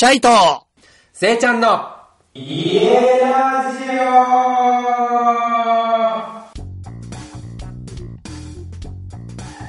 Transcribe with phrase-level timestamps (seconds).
[0.00, 0.30] シャイと、
[1.12, 1.86] せいちゃんの、
[2.32, 2.88] 家
[3.20, 3.80] ラジ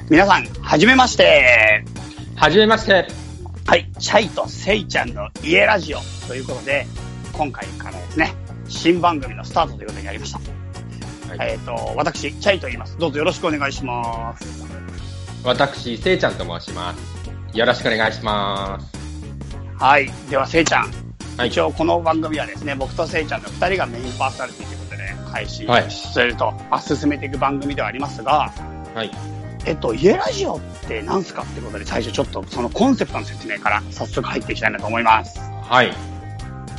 [0.09, 1.83] 皆さん、はじめまして。
[2.37, 3.07] オはじめまして。
[3.65, 5.99] はい、シャイとセイちゃんの家ラジオ
[6.29, 6.85] ということで、
[7.33, 8.33] 今回からですね、
[8.69, 10.39] 新番組のスタートということになりました。
[11.35, 12.97] はいえっ、と、私、シャイと言います。
[12.97, 14.45] どうぞよろしくお願いします。
[15.43, 17.57] 私、せいちゃんと申します。
[17.57, 18.90] よろしくお願いします。
[19.81, 20.91] はい、ではセイちゃん。
[21.37, 28.53] はい一応この番組はですね、僕とセイちゃんの二人がメインパーソナリティということで、配信はいすると、まあ、進めていく番組ではありますが、
[28.93, 29.09] はい。
[29.65, 35.39] えっと、家ラジオって何すかってことで、最初ちょっとそのコンセプトの説明から早速入っていきたいなと思います。
[35.63, 35.91] はい。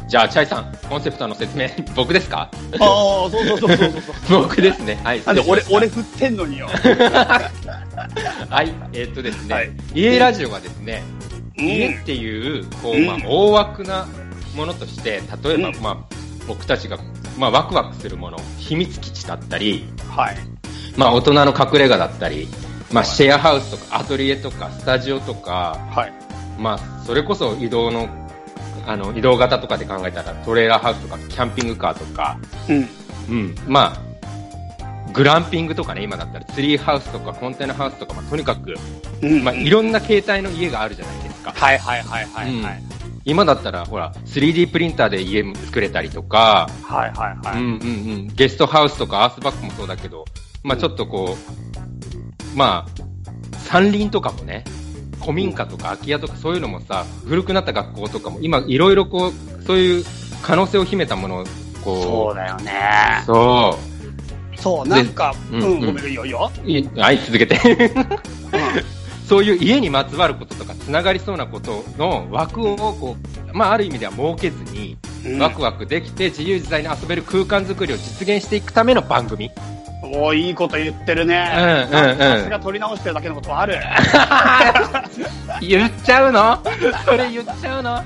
[0.07, 2.43] じゃあ、チャイさん、コンセプトの説明、 僕ですか？
[2.43, 3.91] ああ、そうそうそうそう
[4.29, 4.43] そう。
[4.47, 5.01] 僕ですね。
[5.03, 5.23] はい。
[5.27, 6.69] なんで俺、俺振ってんのによ。
[8.48, 8.73] はい。
[8.93, 11.32] えーっとですね、はい家ラジオはですね、うん
[11.69, 14.07] 家っていう、こう、まあうん、大枠な
[14.55, 16.15] ものとして、例えば、うんまあ、
[16.47, 16.98] 僕たちが、
[17.39, 20.37] まあ、ワクワクするもの、秘密基地だったり、はい。
[20.97, 22.48] まあ、大人の隠れ家だったり、
[22.92, 26.12] まあ、シェアハウスとか、アトリエとか、スタジオとか、はい。
[26.59, 28.09] まあ、それこそ移動の、
[28.87, 32.89] あの、移動型とかで考えたら、トレーラーハウスとか、キャンピングカーとか、うん。
[33.31, 34.12] うん、まあ、
[35.13, 38.75] グランピングとかね、今だったら、ツリーハウスとか、コンテナハウスとか、まあ、とにかく、
[39.23, 39.45] うん。
[39.45, 41.53] まあ、いろんな形態の家があるじゃないですか。
[41.53, 42.83] はいはいはいはいはい。
[43.25, 47.63] 今だったら、ほら、3D プリンターで家も作れたりとか、はいはいはい。
[47.63, 47.79] うんうんう
[48.25, 50.25] ん、ゲストハウスとかアースバックもそうだけど、
[50.65, 51.37] まあちょっとこ
[52.55, 53.03] う、まあ、
[53.59, 54.65] 山林とかもね、
[55.21, 60.05] 古民家とか空き家とかそういうのもさ、古くなった学校とかも、今いろいろこう、そういう
[60.43, 61.45] 可能性を秘めたものを、
[61.85, 62.73] こそうだよね
[63.29, 63.92] う、。
[64.63, 66.51] そそう、なんか、う、うんんごめん、いいよいいよ。
[66.97, 67.57] はい、続けて。
[67.57, 67.59] う
[69.29, 73.17] そういう家にまつわることとか、つながりそうなことの枠を、こ
[73.53, 74.97] う、まあある意味では設けずに、
[75.27, 75.39] ん。
[75.39, 79.51] ワクワクできて自由自在に遊べる空間づくりを実現していくための番組。
[80.05, 81.51] おーいいこと言ってるね。
[81.56, 81.61] う
[81.95, 83.78] んうんうんさすが取り直してるだけのことはある。
[85.67, 86.61] 言っちゃうの？
[87.05, 88.03] それ言っちゃうの？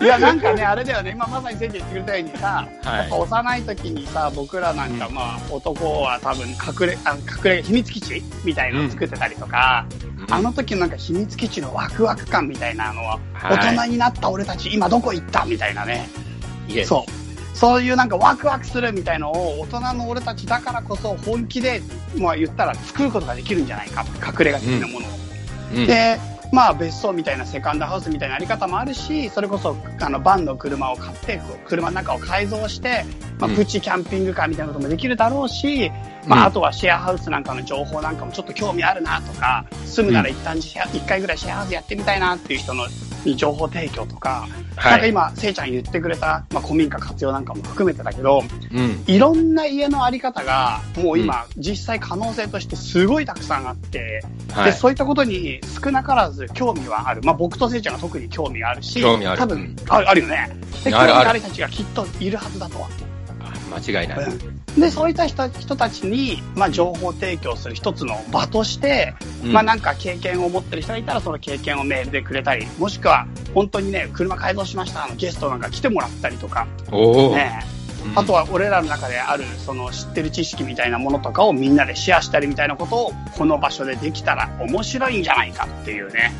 [0.00, 9.86] いや、なんかね、あれだよね、今まさに先生言ってくれたようにさ、はいやっぱ幼い時にさ、僕らなんか、うんまあ、男は多分隠れ、あの隠れ、秘密基地みたいなのを作ってたりとか、
[10.30, 16.08] あの時のなんか秘密基地のワクワク感みたいなのは、はい大人になった俺たち今どこ行ったみたいなね。
[16.84, 17.56] そう。
[17.56, 21.80] そういうなんかワクワクするみたいのを大人の俺たちだからこそ本気で、
[22.18, 24.04] まあ言ったら作ることができるんじゃないか。
[24.20, 25.10] 隠れ家的なものを。
[25.74, 26.18] うんで、
[26.52, 33.04] まあ別荘みたいなセカンドハウスみたいなあり方もあるし、それこそあのバンの車を買って、車の中を改造して、
[33.38, 33.56] まあうん。
[33.56, 35.90] プチキャンピングカーみたいなこともできるだろうし、
[36.26, 36.46] まあうん。
[36.46, 48.42] あとはシェアハウスなんかの情報なんかもちょっと興味あるなとか、住むなら一旦シェア一回ぐらいシェアハウスやってみたいなっていう人のに情報提供とか、はいなんか今、せいちゃん言ってくれた、まあ古民家活用なんかも含めてだけど、
[48.72, 49.04] うん。
[49.06, 54.72] いろんな家のあり方が、もう今、実際可能性としてすごいたくさんあって、で、はい。
[54.74, 57.22] そういったことに少なからず興味はある。
[57.24, 60.50] まあ僕とせいちゃんが特に興味があるし、興味ある多分、あるあるよね。
[60.84, 62.86] で、興味ある人たちがきっといるはずだとは。
[62.86, 63.15] あ
[63.76, 64.24] 間違いない。
[64.24, 69.52] うんで、そういった人人たちに、まあ情報提供する一つの場として、うん。
[69.52, 77.64] まあなんか経験を持ってる人がいたらその経験をメールでくれたり、もしくは本当にね、車改造しました、あのゲストなんか来てもらったりとか、ね、
[78.04, 78.18] うん。
[78.18, 86.34] あとは俺らの中であるその知ってる知識みたいなものとかをみんなでシェアしたりみたいなことをこの場所でできたら面白いんじゃないかっていうね。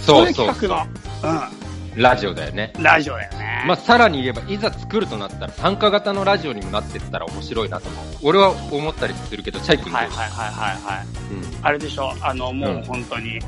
[0.00, 0.86] そうそう企画
[1.22, 1.61] の、
[1.94, 2.72] ラジオだよね。
[2.76, 3.64] うん、ラジオだよね。
[3.66, 8.04] まあ、さらに言えば、いざ作るとなったら、参加型のラジオにもなってったら面白いなと思う。
[8.22, 11.06] 俺は思ったりするけど、チャイ君はいはいはいはいはい。
[11.34, 12.12] うんあれでしょ？
[12.20, 13.38] あの、もううん本当に、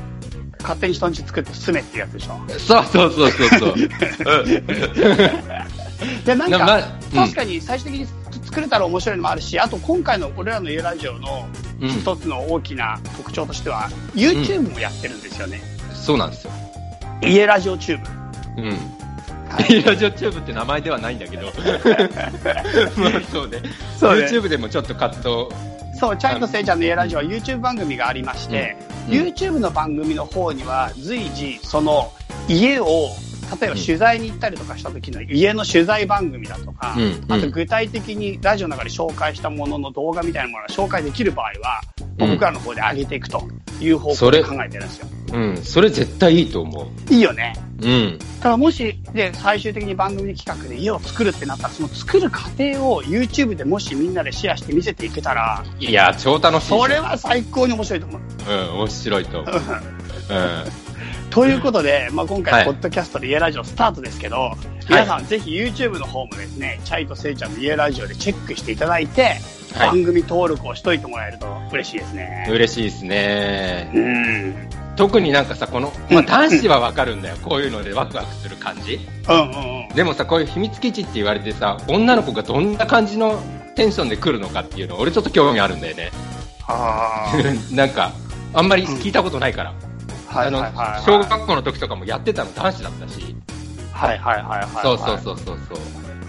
[0.61, 2.39] 勝手に人んち作って住めってやつでしょ？
[2.59, 3.75] そうそうそうそうそう。
[6.25, 6.83] で、なんか、うん
[7.15, 8.07] 確かに最終的に
[8.45, 11.47] 作れたら面白いのもあるし、あと今回の俺らの家ラジオの
[11.81, 15.61] うん一つの大きな特徴としては、YouTube もやってるんですよね。
[15.93, 16.51] そうなんですよ。
[17.21, 18.24] 家ラジオチューブ。
[18.57, 19.05] うん。
[19.49, 21.45] はいラジオチューブって名前ではないんだけど。
[21.45, 23.61] ま あそうね。
[23.97, 25.51] そうね YouTube でもちょっと活動。
[25.97, 32.11] そう、チャイとせいちゃんの家ラジオは YouTube 番組がありまして、うん YouTube の番組の方には随時、その
[32.47, 33.09] 家を、
[33.61, 43.47] 例えば取材に行ったりとかした時の家の取材番組だとか、うんうんあと具体的にラジオの中で紹介したものの動画みたいなものが紹介できる場合は、うん僕らの方で上げていくと
[43.79, 45.07] いう方向それで考えてるんですよ。
[45.33, 45.57] うん。
[45.57, 47.13] それ絶対いいと思う。
[47.13, 47.53] いいよね。
[47.81, 48.19] うん。
[48.41, 56.67] ただもし、で、最終的に番組企画で家を作るってなったら、その作る過程を YouTube でもしみんなでシェアして見せていけたら、いや、超楽しい。
[56.69, 58.21] それは最高に面白いと思う。
[58.49, 59.55] うん、面白いと思う。
[59.55, 60.84] うん。
[61.35, 64.53] ということで、まあ、今回、はいポッドキャストで家ラジオスタートですけど、
[64.87, 69.23] 皆さんぜひ YouTube の方もですね、チャイとせいちゃんの家ラジオでチェックしていただいて、
[69.73, 72.47] はい番組登録をしといてもらえると嬉しいですね。
[72.49, 73.91] 嬉しいですね。
[73.93, 74.95] うん。
[74.95, 77.35] 特になんかさ、この、まあ、男子はわかるんだよ。
[77.43, 79.01] こういうのでワクワクする感じ。
[79.27, 79.93] うんうんうん。
[79.93, 83.37] でもさ、こういう秘密基地って言われてさ、女の子がどんな感じの
[83.75, 86.11] テンションで来るのかっていうの、俺ちょっと興味あるんだよね。
[86.69, 87.33] あ
[87.75, 88.13] なんか、
[88.53, 89.73] あんまり聞いたことないから。
[89.73, 89.84] あ。
[90.35, 91.01] はいあのはいはいはい。
[91.03, 93.35] 小学校の時とかもやってたの男子だったし。
[93.91, 94.67] はいはいはいはい。
[94.81, 95.77] そうそうそうそうそう。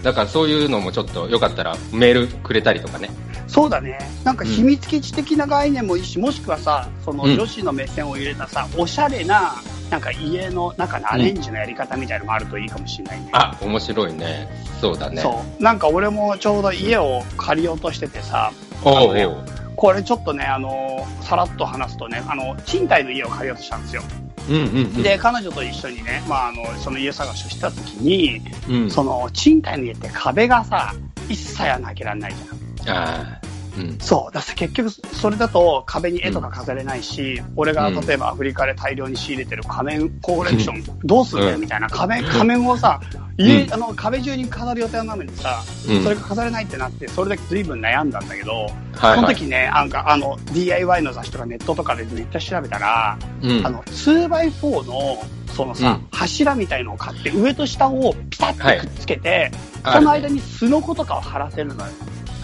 [0.03, 3.09] だからそういうのもちょっとよかったらメールくれたりとかね。
[3.47, 3.97] そうだね。
[4.23, 9.55] なんか秘密基地的な概念もいいし、もしくはさ、そのうん女子の目線を入れたさ、おしゃれな、
[9.89, 13.29] なんか家の中のアレンジのやり方みたいなのもあるといいかもしれないね。
[13.33, 14.49] あ、面白いね。
[14.81, 15.21] そうだね。
[15.21, 15.63] そう。
[15.63, 18.51] なんか俺もちょうど家を借りようとしててさ、
[18.83, 19.56] おうあのねおう。
[19.77, 24.01] これちょっとね、あの、さらっと話すとね、あの、賃貸の家を借りようとしたんですよ。
[24.49, 25.03] うんうんうん。
[25.03, 30.95] で、彼女と一緒にね、まあ、あの、その家探しをした時に、うん、その、賃貸の家って壁がさ、
[31.29, 32.33] 一切穴開けられない
[32.81, 32.97] じゃん。
[32.97, 33.36] ああ、
[33.77, 33.97] うん。
[33.99, 34.33] そう。
[34.33, 42.99] だ結局、それだと壁に絵とか飾れないし、俺が例えばアフリカで大量に仕入れてる仮面コレクション、どうすんだようんみたいな仮面、仮面をさ、
[43.37, 43.73] 家、うん。
[43.73, 46.03] あの、壁中に飾る予定なのにさ、うん。
[46.03, 49.21] それが飾れないってなって、それだけ随分悩んだんだけど、はいそはい。
[49.21, 53.65] の時ね、なんかあの、DIY の雑誌とかネットとかでめっちゃ調べたら、うん。
[53.65, 55.23] あの、2x4 の、
[55.53, 56.07] そのさ、うん。
[56.11, 59.51] 柱みたいのを買って、上と下をピタッとくっつけて、
[59.83, 59.99] はい。
[59.99, 61.91] その間にスノコとかを貼らせるのよ。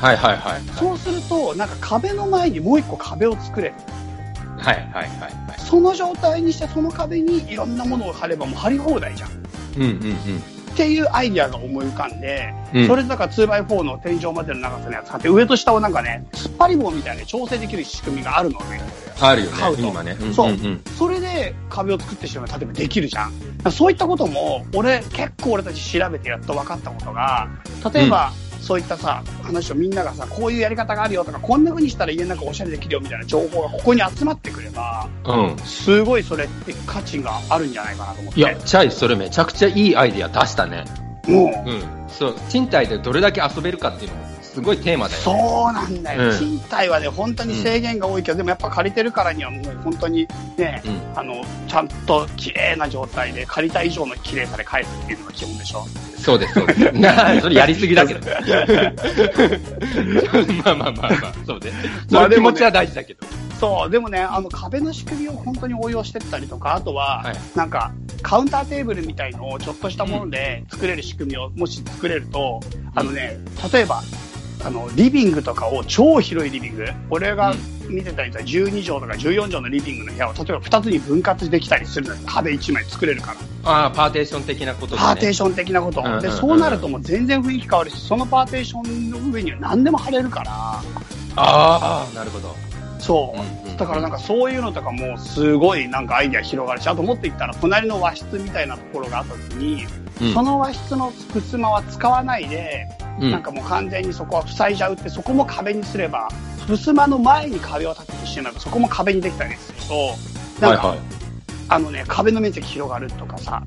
[0.04, 0.62] はいはいはい。
[0.78, 3.76] そうすると、なんか壁の前にもう一個壁を作れる。
[4.58, 5.60] はいはいはいはい。
[5.60, 9.30] その状態にして、その壁にいろんなものを貼ればもう貼り放題じゃん。
[9.30, 9.34] っ
[9.78, 10.44] うんうんうん。
[10.76, 18.82] ていうアイディアが思い浮かんで、うんそれでだから 2x4 の天井までの長さのやつ買って、上と下をなんかね、突っ張り棒みたいに調整できる仕組みがあるのね。
[19.22, 20.14] あるよ買うとね、今ね。
[20.14, 23.72] んそうんんそれで壁を作ってしまう例えばできるじゃん。
[23.72, 27.48] そういったことも、俺、結構俺たち調べてやっと分かったことが、
[27.94, 28.34] 例えば、
[28.64, 35.58] そういったさ、話をみんながさ、こういうやり方があるよとか、こんな風にしたら家の中おしゃれできるよみたいな情報がここに集まってくれば、うん。
[35.66, 38.40] すごいそれって価値があるんじゃないかなと思って。
[38.40, 40.86] いや、チャイ、それめちゃくちゃいいアイディア出したね。
[41.28, 41.84] もう、うん。
[42.08, 45.24] そう、賃貸でどれだけ遊べるかっていうのも、すごいテーマだよね。
[45.24, 50.28] そうなんだよ、うん賃貸はね、本当に制限が多いけど、でもやっぱ借りてるからにはもう本当に
[50.58, 55.86] ね、うんあの、ちゃんと綺麗な状態で、借りた以上の綺麗さで返すっていうのが基本でしょ。
[56.18, 56.80] そうです、そうです。
[57.42, 58.22] それやりすぎだけど。
[60.64, 61.72] まあまあまあまあ、そうね。
[62.10, 63.26] その気持ちは大事だけど。
[63.60, 72.60] そう、でもね、あの壁の仕組みを本当に応用してったりとか、あとは、はいなんか、カウンターテーブルみたいのをちょっとしたもので作れる仕組みをもし作れると、
[72.96, 73.38] あのね、
[73.72, 74.04] 例えば、
[74.66, 77.54] あの、リビングとかを超広いリビング、俺が
[77.90, 82.22] 見てたりとか12畳とか14畳のリビングの部屋を例えば2つに分割できたりするのよ。
[82.26, 83.72] 壁1枚作れるから。
[83.72, 84.98] ああ、パーテーション的なことで、ね。
[85.00, 86.22] パーテーション的なこと。
[86.22, 90.52] で、そうなるともう全然雰囲気変わるし、そのパーテーションの上には何でも貼れるから、
[91.36, 92.56] ああ、なるほど。
[93.00, 93.40] そう。
[93.40, 102.88] うんうんだからなんかそういうのとかもすごいなんかアイディア広がるし、あともっと言ったら隣の和室みたいなところがあった時に、うんその和室の襖は使わないで、
[103.20, 106.30] うんなんかもう完全にそこは塞いじゃうって、そこも壁にすれば、
[106.68, 109.80] 襖の前に壁を立ててしまえば、そこも壁にできたりする
[110.60, 111.06] と、なんか、はいはい。
[111.70, 113.64] あのね、壁の面積広がるとかさ。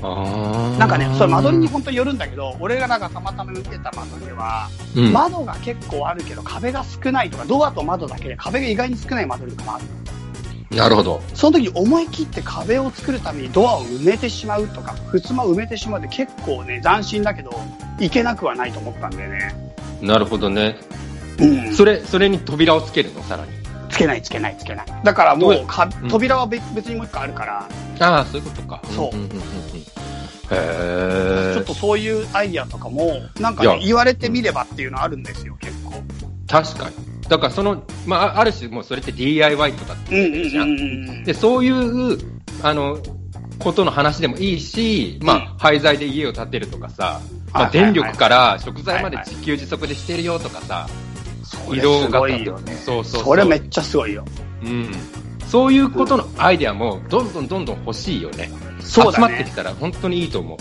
[0.00, 10.78] なんかね、それ間取りに本当によるんだけど、俺がなんかたまたま見てた間取りは、うん、窓が結構あるけど壁が少ないとか、ドアと窓だけで壁が意外に少ない間取りとかもあるの。
[10.78, 11.22] なるほど。
[11.34, 17.50] その時に思い切って壁を作るためにドアを埋めてしまうとか、襖を埋めてしまうって結構ね、斬新だけど、
[17.98, 19.72] いけなくはないと思ったんだよね。
[20.02, 20.76] なるほどね。
[21.38, 21.74] うん。
[21.74, 23.58] それ、それに扉をつけるの、さらに。
[23.88, 24.86] つけないつけないつけない。
[25.02, 27.68] だからもどうか、うん扉は別別にもう一個あるから、
[28.00, 28.80] ああ、そういうことか。
[28.90, 29.42] そうんんんんうんへ
[29.74, 29.77] え。
[30.48, 36.02] ちょっとそういうアイディアとかも、なんかね、言われてみればっていうのあるんですよ、結構。
[36.46, 36.96] 確かに。
[37.28, 41.24] だからその、まあ、あある種もうそれって DIY とかってうん言ってるじゃん。
[41.24, 42.18] で、そういう、
[42.62, 42.98] あの、
[43.58, 47.20] ことの話でもいいし、まあ、廃材で家を建てるとかさ、
[47.52, 50.88] まあ、電力から食材まで自給自足でしてるよとかさ、
[51.44, 52.72] それ移動型すごいよね。
[52.74, 54.24] そうそうそうそれめっちゃすごいよ。
[54.62, 54.90] うん。
[55.46, 58.50] そういうことのアイデアも、どんどんどんどん欲しいよね。
[58.88, 59.52] そうだね集まってき。
[59.52, 60.58] たら本当にいいと思う。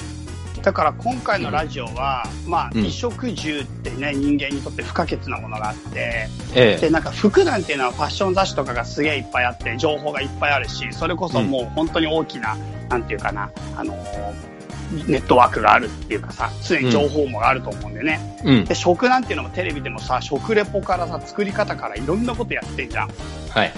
[0.62, 12.58] だから今回のラジオは、まあ、うん衣食住ってね、人間にとって不可欠なものがあって、えで、なんか服なんていうのはファッション雑誌とかがすげえいっぱいあって、情報がいっぱいあるし、それこそもう本当に大きな、
[12.90, 14.58] なんていうかな、あのー
[14.92, 18.40] ネットワークがあるっていうかさ、常に情報網があると思うんでね。
[18.46, 18.60] え。
[18.60, 18.66] うん。
[18.66, 23.10] で、食なんていうのもテレビでもさ、食レポからさ、作り方からいろんなことやってんじゃん。
[23.50, 23.74] はい。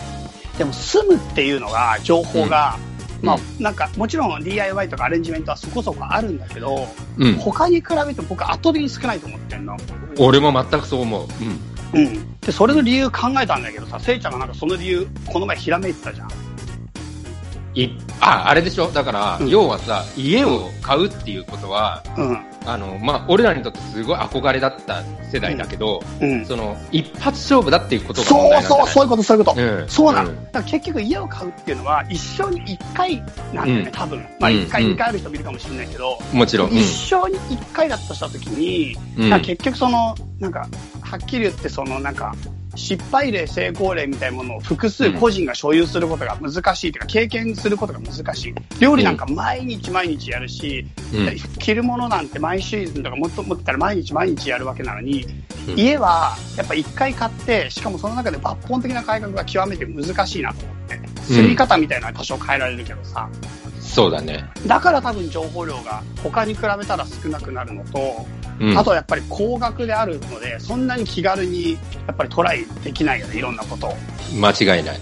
[0.57, 2.77] でも住むっていうのが、情報が、
[3.21, 7.33] まあ、なんか、もちろん DIY とかアレンジメントはそこそこあるんだけど、うん。
[7.35, 9.77] 他に比べて僕圧倒的に少ないと思ってんの。
[10.17, 11.27] 俺も全くそう思う。
[11.93, 12.01] うん。
[12.01, 12.39] うん。
[12.39, 16.29] で、それの理由考えたんだけどさ、せいちゃんがなんかその理由、この前ひらめいてたじゃん。
[17.83, 18.89] いあ、あれでしょ？
[18.91, 22.45] だから、うん要はさ、家を買うっていうことは、うん。
[22.65, 26.45] あの、まあ、俺らにとってすごい憧れだった世代だけど、うん。
[26.45, 29.61] その、一発勝負だっていうことが問そうそう、そういうこと、そういうこと。
[29.61, 30.29] うんそうなの。
[30.29, 33.17] うんだから結局家を買うっていうのは、一生に一回
[33.53, 34.19] なんだよね、うん多分。
[34.39, 36.69] まあうん一回、二回ある人もいるかもしれないけど、もちろん。
[36.71, 38.97] うん一生に一回だとしたときに、
[39.41, 40.67] 結局その、なんか、
[41.01, 42.35] はっきり言ってその、なんか、
[42.75, 48.55] 失敗例、成功例みたいなものを複数個人が所有することが難しいというか、経験することが難しい。
[48.79, 55.43] 料理なんか毎日毎日やるし、うん着るものなんて毎シーズンとかもっともったら毎日毎日やるわけなのに、うん
[55.75, 63.29] 家はやっぱ一回買って、しかもその中で抜本的な改革が極めて難しいなと思って、住み方みたいなのは多少変えられるけどさ、
[63.79, 64.45] そうだね。
[64.65, 68.25] だから多分情報量が他に比べたら少なくなるのと、
[68.59, 68.77] うん。
[68.77, 71.73] あとはやっぱり高額であるので、そんなに気軽に
[72.07, 73.97] やっぱりトライできないよね、いろんなことを。
[74.33, 74.99] 間違いない。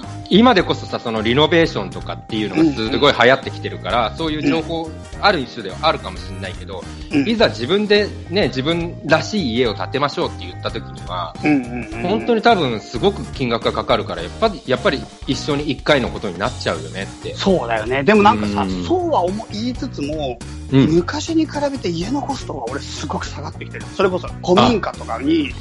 [0.00, 0.13] うん。
[0.34, 12.02] 今でこそさ、そのリノベーションとかっていうのがすごい流行ってきてるから、そういう情報、ある一種ではあるかもしれないけど、うんいざ自分でね、自分らしい家を建てましょうって言った時には、うんうんうん。
[12.02, 17.32] 本当に多分すごく金額がかかるから、やっぱり、やっぱり一生に一回のことになっちゃうよねって。
[17.36, 18.02] そうだよね。
[18.02, 20.36] でもなんかさ、うんそうは思い言いつつも、
[20.72, 20.86] うん。
[20.96, 23.84] 昔に比べて家のコストが俺すごく下がってきてる。
[23.94, 25.52] それこそ古民家とかに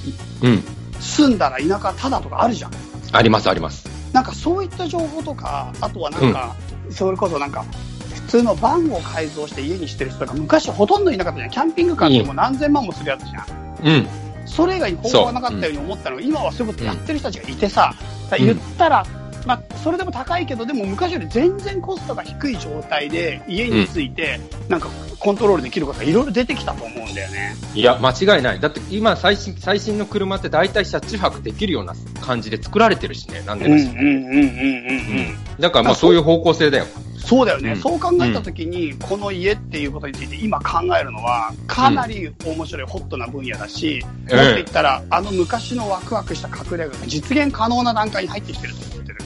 [0.42, 0.64] うん。
[1.00, 2.72] 住んだら田舎ただとかあるじゃん。
[3.12, 3.93] ありますあります。
[4.14, 6.56] なんかそういった情報とか、あとはなんか、
[6.90, 7.66] それこそなんか、
[8.14, 11.50] 普通のバンを改造して家にしてる人が昔ほとんどいなかったじゃん。
[11.50, 13.46] キャンピングカーってもう何千万もするやつじゃん。
[13.84, 14.08] うん。
[14.46, 17.96] それ以外に方法がなかったように思ったのが、今はそういうことやってる人たちがいてさ、
[18.38, 19.06] 言ったら、
[19.46, 27.56] まあ、それでも高いけど、でも昔より全然コストが低い状態で家について、なんかコントロールできることがいろいろ出てきたと思うんだよね。
[27.74, 28.60] いや、間違いない。
[28.60, 35.38] だって今最新、最新の車って大体車中泊できるような感じで作られてるしね、なんでうんもしうんうんうんうんうん。
[35.60, 36.86] だからまあそういう方向性だよ。
[37.26, 49.18] そうだよね、うんそう考えたときに、この家っていうことについて今考えるのは、かなり面白い、ホットな分野だし、うんもっと言ったら、あの昔のワクワクした隠れ家が実現可能な段階に入ってきてると思ってる。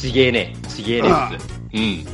[0.00, 0.56] ちげえね。
[0.68, 1.10] ちげえね。
[1.74, 2.06] うん。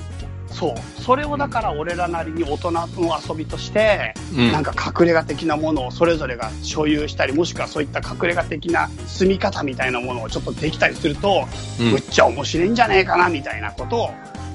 [0.49, 1.03] そう。
[1.03, 2.89] それをだから俺らなりに大人の
[3.29, 11.47] 遊びとして、うんなんか隠れ家的なものをそれぞれが所有したり、もしくはそういった隠れ家的な住み方みたいなものをちょっとできたりすると、
[11.81, 14.11] うんむっちゃ面白いんじゃねえかなみたいなことを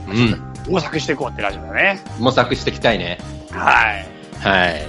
[0.08, 0.72] うん。
[0.72, 2.02] 模索していこうってラジオだね。
[2.20, 3.20] 模索していきたいね。
[3.52, 4.06] はい。
[4.40, 4.82] はい。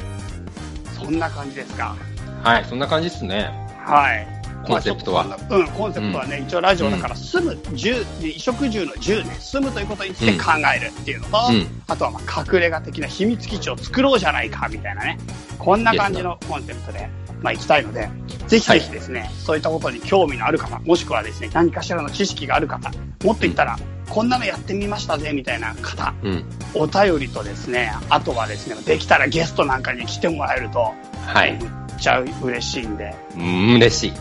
[0.99, 1.97] そんな感じですか。
[2.43, 3.51] はい、そんな感じっすね。
[3.85, 4.36] はい。
[4.67, 5.25] コンセプトは。
[5.25, 11.83] まあうん、コンセプトはね、一応ラジオだから、住む、住、衣食住の住ね、住むということについて考えるっていうのと、うん。
[11.87, 15.19] あとはまあ隠れ家的な秘密基地を作ろうじゃないかみたいなね、
[15.59, 17.09] こんな感じのコンセプトで、
[17.41, 18.09] まあ行きたいので、
[18.47, 22.91] ぜひぜひですね、そういったことに興味のある方、もしくはですね、何かしらの知識がある方、
[23.25, 26.45] もっと言ったら、こんなのやってみましたぜみたいな方、うん。
[26.75, 30.95] お便りとですね、あとはですね、できたらゲストなんかに来てもらえると、
[31.27, 31.53] はい。
[31.53, 31.61] めっ
[31.99, 34.13] ちゃ嬉しいんで、うん、嬉しい。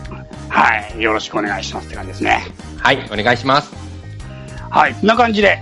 [0.48, 2.44] はい、よろしくお願いしますって感じですね。
[2.78, 3.74] はい、お願いします。
[4.70, 5.58] はい、こんな感じで、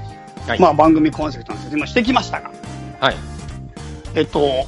[0.47, 2.51] はいまあ番組コンセプトの説明をしてきましたが、
[3.01, 3.17] はい。
[4.15, 4.67] えっと、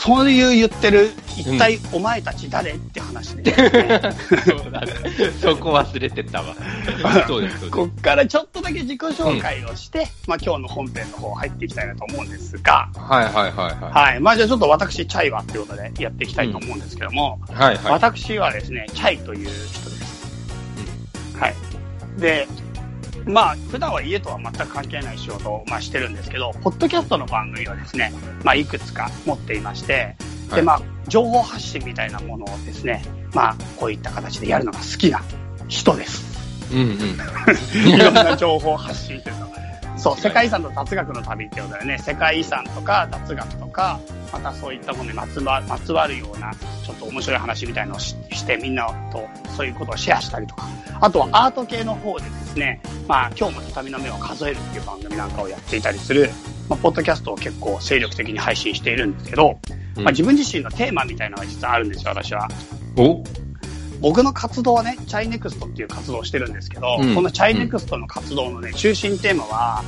[0.00, 3.52] そういう言ってる、一体お前たち誰って話で、ね
[5.40, 6.54] そこ忘れてたわ。
[7.28, 13.00] そうです、そうこっからちょっとだけ自己紹介をして、まあ今日の本編の方入っていきたいなと思うんですが、です。
[13.00, 17.52] はいはいはいははい、まあじゃあちょっと私、チャイはっていうことでやっていきたいと思うんですけども、い。
[17.52, 17.92] はいはい。
[17.92, 20.26] 私はですね、チャイという人です。
[21.38, 21.54] はい。
[22.18, 22.48] で、
[23.26, 28.12] まあ、普段は家とは全く関係ない仕事を、まあ、してるんですけど、ポッドキャストの番組をですね、
[28.44, 30.16] まあ、いくつか持っていまして、
[30.48, 35.22] で、はいまあ、情報発信みたいなものをですね、まあ、こういった形でやるのが好きな
[35.68, 36.32] 人です。
[36.72, 36.88] うんうん。
[37.88, 39.52] いろんな情報を発信してるの。
[40.02, 44.00] そう、世界遺産と雑学の旅ってことでね、世界遺産とか雑学とか、
[44.32, 46.52] またそういったものにまつわまつわるような、
[46.84, 50.66] ちょっと面白い話みたいのをしして、みんなとそういうことをシェアしたりとか、
[51.00, 56.30] あとはアート系の方でですね、まあ今日も畳の目を数えるっていう番組なんかをやっていたりする、
[56.68, 59.60] まあ、ポッドキャストを結構精力的に配信しているんですけど、
[59.98, 62.48] まあ自分自身のテーマみたいなのが実はあるんですよ、私は。
[62.96, 63.22] お？
[64.02, 69.84] 僕の活動はね、チャイネクストっていう活動をしてるんですけど、うんこのチャイネクストの活動のね、中心テーマは、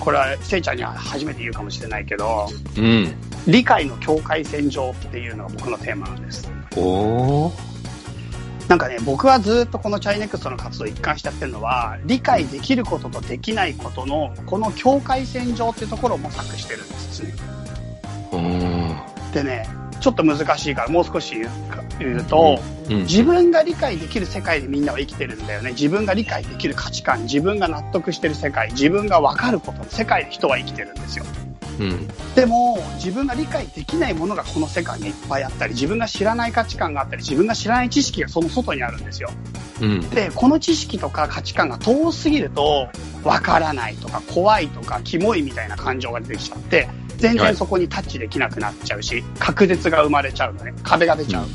[0.00, 3.14] これはせいちゃんには初めて言うかもしれないけど、うん。
[3.46, 6.50] 理解の境界線上っていうのが僕のテーマなんです。
[6.76, 7.72] おー。
[8.68, 17.34] なんかね、僕はずっとこのチャイネクストの活動を一貫してやってるのは、理解できることとできないことの、この境界線上っていうところを模索してるんですね。
[19.34, 19.68] でね、
[20.02, 21.34] ちょっと難しいからもう少し
[21.98, 22.94] 言うと、うん。
[22.96, 25.70] うん、自分が理解できる世界でみんなは生きてるんだよね。
[25.70, 31.24] 自分が理解できる価値観、自分が納得してる世界、自分が分かることの世界で人は生きてるんですよ。
[31.80, 39.30] うん、でも自分が理解できないものがこの世界にいっぱいあったり自分が知らない価値観があったり自分が知らない知識がその外にあるんですよ、
[39.80, 42.88] うん、でこの知識とか価値観が遠すぎると
[43.24, 46.88] わからないとか怖いとかキモいみたいな感情が出てきちゃって
[47.22, 50.74] 全然そこにタッチできなくなっちゃうし、隔絶が生まれちゃうのね。
[50.82, 51.46] 壁が出ちゃう。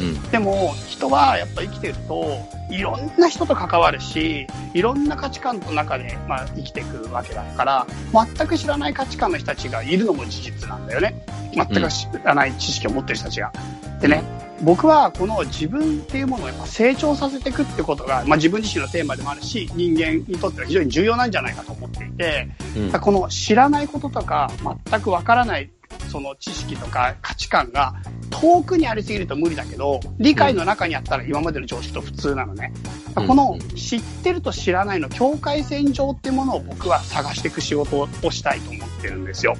[0.00, 11.20] うん、でも、人はやっぱ生きてると、いろんな人と関わるし、いろんな価値観の中で、まあ、生きていくわけだから、全く知らない価値観の人たちがいるのも事実なんだよね。
[11.52, 13.52] 全く知らない知識を持ってる人たちが。
[14.00, 14.22] でね、
[14.62, 24.50] 僕はこの自分っていうものをやっぱ成長させていくってことが、まあ、自分自身のテーマでもあるし人間にとっては非常に重要なんじゃないかと思っていて、うん、この知らないこととか
[24.90, 25.70] 全くわからない
[26.08, 27.94] その知識とか価値観が
[28.30, 32.72] 遠くにありすぎると無理だけど理解の中にあったら今までの常識と普通なのね、
[33.16, 39.56] うん、この知ってると知らないの境界線上っていうものを僕は探していく仕事をしたいと思ってるんですよ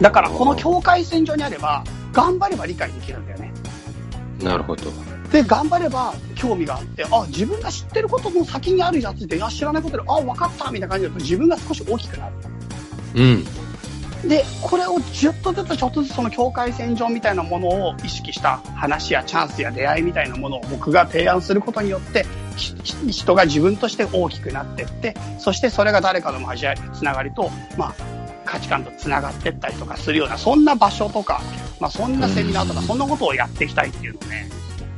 [0.00, 3.52] だからこの境界線上にあれば頑張れば理解できるんだよね
[4.42, 4.90] なるほど。
[5.32, 12.34] で、頑張れば興味があって、あ、自分が知ってることの先にあるやつで、いや、知らないことで、あ、分かったみたいな感じだと自分が少し大きくなる。
[13.14, 13.44] うん。
[14.28, 22.26] で、これをちょっとずつちょっとずつその境界線上みたいなものを意識した話やチャンスや出会いみたいなものを僕が提案することによって、
[22.56, 28.15] 人が自分として大きくなっていって、そしてそれが誰かの交わり、つながりと、まあ、
[28.46, 31.42] 価値観とつながっていったりとかするような、そんな場所とか、
[31.80, 34.48] まあ、そんなセミナーとか、そんなことをやっていきたいっていうのをね、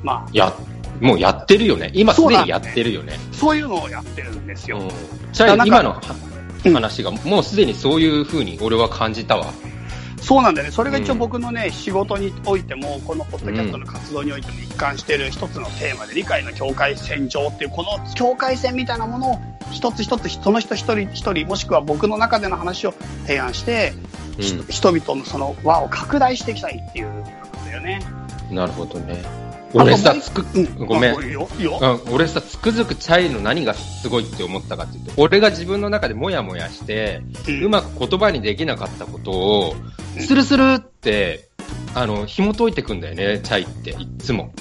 [0.02, 0.31] まあ。
[0.33, 0.55] や、
[1.00, 1.90] もうやってるよね。
[1.95, 3.19] 今すでにやってるよね。
[3.33, 4.78] そういうのをやってるんですよ。
[4.78, 6.00] うん、今の
[6.73, 9.52] 話が、もうすでにそういうふうに俺は感じたわ。
[10.28, 10.73] そうなんだよね。
[10.75, 19.38] それが一応僕のね、うん、仕事においても、このポッドキャストの活動においても一貫している一つのテーマで、理解の境界線上っていう、この境界線みたいなものを
[19.72, 22.92] 一つ一つ、その人一人一人、もしくは僕の中での話を
[23.26, 23.94] 提案して、
[24.37, 28.03] うん、人々のその輪を拡大していきたいっていうことだよね。
[28.50, 29.47] なるほどね。
[29.74, 31.14] 俺さ、つく、うん、ごめん。
[31.14, 31.48] うん、
[32.11, 37.22] 俺さ、つくづくチャイの何がすごいって思ったかっていうと、俺が自分の中でもやもやして、
[37.62, 39.76] うまく言葉にできなかったことを、
[40.18, 41.48] スルスルって、
[41.94, 44.52] あの、紐解いてくんだよね、チャイって、いつも。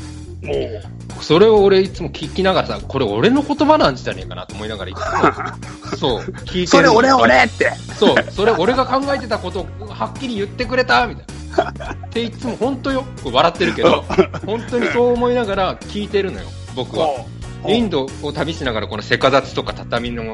[1.22, 6.68] それを俺いつも聞きながらさ、これ俺の言葉なんじゃねえかなと思いながらいつも、 そう、聞いてる。
[6.68, 7.72] それ俺俺って。
[7.98, 11.37] そう、それ俺が考えてたことをはっきり言ってくれたみたいな。
[11.64, 14.04] っていつも本当よ、笑ってるけど、
[14.46, 17.26] 本当にそう思いながら聞いてるのよ、僕は。
[17.68, 20.34] インドを旅しながらこのせかざつとか畳の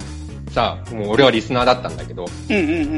[0.51, 2.27] さ、もう俺はリスナーだったんだけど、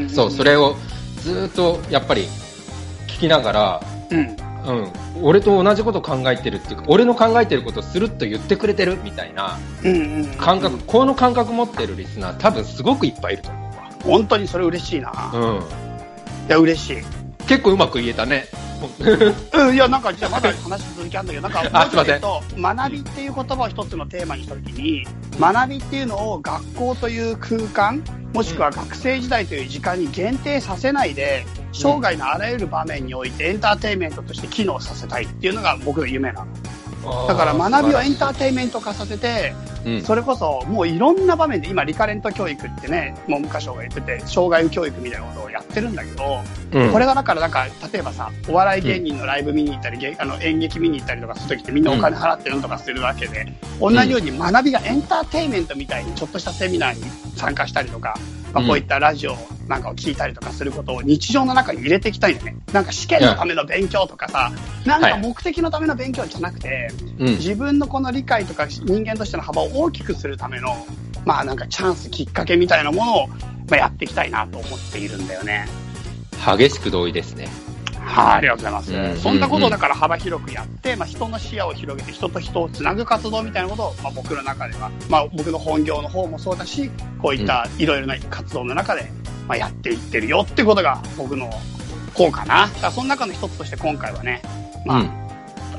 [0.10, 0.76] そう、それを
[1.22, 2.28] ずっとやっぱり
[3.08, 4.20] 聞きながら、うん、
[4.68, 9.58] うん、俺と同じこと考えてるっていうか、俺の考えてることをするっと言ってくれてるみたいな
[10.38, 13.90] 感覚、この感覚持ってるリスナー多分すごくいっぱいいると思うわ。
[14.04, 15.32] 本当にそれ嬉しいな。
[15.34, 15.42] うん。
[15.42, 15.62] い
[16.50, 16.98] や、嬉しい。
[17.48, 18.48] 結構うまく言えたね。
[19.54, 22.22] うん、いや、なんか、じゃあまだ話続きあるんだけど、なんか、 あ、すいません。
[22.22, 25.08] と、学びっていう言葉を一つのテーマにしたときに、
[25.40, 28.04] 学びっていうのを学校という空間、
[28.34, 36.48] もしくは学生時代という時間に限定させないで、生涯のあらゆる場面においてエンターテインメントとして機能させたいっていうのが僕の夢なの。
[37.28, 39.54] だから学びをエンターテインメント化させて、
[40.04, 46.40] それこそもういろんな場面で今リカレント教育ってね、文部科省が言ってて、障害教育みたいなことをやってるんだけど、
[46.74, 53.46] うん、これがだからなんか、例えばさ、お笑い芸人のライブ見に行ったり、うん、あの演劇見に行ったりとかするときってみんなお金払ってるのとかするわけで、
[53.80, 57.04] 同じように学びがエンターテインメントみたいにちょっとしたセミナーに
[57.38, 58.18] 参加したりとか、
[58.56, 59.36] まあ、こういったラジオ
[59.68, 62.64] なんかを聞いたりとかすることを日常の中に入れていきたいんだよね。
[62.72, 64.54] なんか試験のための勉強とかさ、
[64.86, 66.90] なんか目的のための勉強じゃなくて、
[67.20, 70.74] はい、自分のこの理解とか人間としての幅を大きくするための、
[71.26, 73.36] まあなんかチャンス、きっかけみたいなものを、ま
[73.72, 75.68] あ、やっていきたいなと思っているんだよね。
[76.58, 77.50] 激しく同意ですね。
[78.06, 78.94] はい、ありがとうございます。
[78.94, 86.90] うんそんなことをだから幅広くやって、まあ、人の視野を広げて人と人をつなぐ活動みたいなことを、まあ、僕の中では、まあ、僕の本業の方もそうだし、
[87.22, 89.10] こういったいろいろな活動の中で、
[89.48, 91.50] まあ、やっていってるよってことが僕の
[92.14, 92.70] こうかな。
[92.82, 94.42] だその中の一つとして今回はね、
[94.86, 95.10] まあ、うん、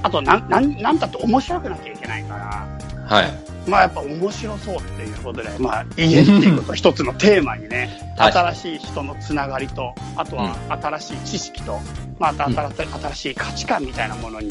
[0.03, 2.76] あとなん、なん、なんだって面白くなきゃいけないから、
[3.07, 3.47] はい。
[3.69, 11.81] まあやっぱ面白そうっていうことで、まあ家っていうことを一つのテーマにね、はい新しい人のつながりと、あとは新しい知識と、
[12.19, 14.49] まああと新しい新しい価値観みたいなものに、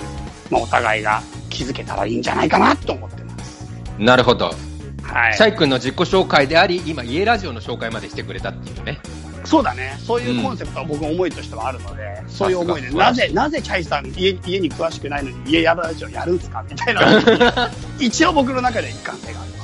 [0.49, 3.67] まあお互いが気づけたらいいんじゃないかなと思ってます。
[3.97, 4.51] なるほど。
[5.01, 5.43] はいシ。
[5.43, 8.99] ャイ君の自己紹介であり、今、家ラジオの紹介までしてくれたっていうね。
[9.45, 9.97] そうだね。
[9.99, 19.55] そういうコンセプトは僕の思いとしてはあるので、そういう思いで、なぜ、なぜチャイさん家家に詳しくないのに家やラジオやるんですかみたいな、 一応僕の中で一貫性がある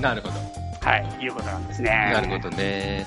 [0.00, 0.34] なるほど。
[0.34, 0.88] と。
[0.88, 1.90] はい、いうことなんですね。
[2.12, 3.06] なるほどね。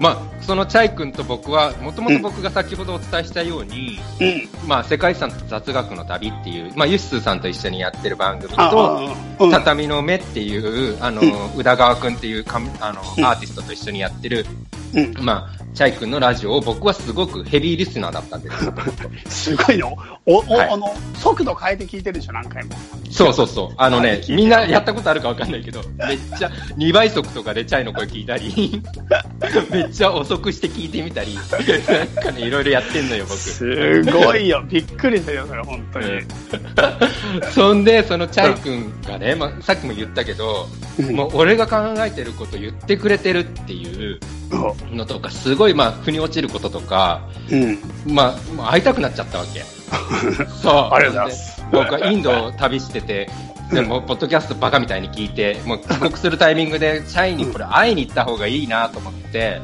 [0.00, 4.24] まあ、そのチャイ君と僕は、もともと僕が先ほどお伝えしたように、う
[4.64, 4.68] ん。
[4.68, 11.20] まあ、世界遺産と雑学の旅っていう、まあ、ユッスーさんと一緒にやってる番組あと、あうん、畳の目っていう、あの、
[11.54, 14.46] 宇田川くんっていうかあの、うんアーティストと一緒にやってる、
[14.94, 15.14] うん。
[15.22, 18.74] まあ、チャイ君のラジオを僕はすごくヘビーリスナーだったんですよ。
[19.28, 19.96] すごいの。
[20.26, 22.70] お、お、はいあの、速度変えて聞いてるでしょ、何回も。
[23.10, 23.74] そうそうそう。
[23.76, 28.82] あのねみんなやったことあるかわかんないけど、めっちゃ2倍速とかでチャイの声聞いたり、
[29.70, 33.38] めっちゃ遅くして聞いてみたり、なんかね、いろいろやってんのよ、僕。
[33.38, 34.62] すごいよ。
[34.68, 36.06] びっくりするよ、それ、本当に。
[37.52, 40.80] そんで、そのチャイ君がね、まあ、さっきも言ったけど、うん
[41.14, 44.20] もう俺が考えてること言ってくれてるっていう
[44.92, 47.78] のとか、すごいまあ、腑に落ちることとか、うん。
[48.06, 49.60] まあ、会いたくなっちゃったわけ。
[50.62, 50.94] そう。
[50.94, 53.30] ありがとうございますで僕はインドを旅してて、
[53.72, 59.60] でも、ポッドキャストバカみたいに聞いて、もう帰国するタイミングで、チャイにこれ会いに行った方がいいなと思って。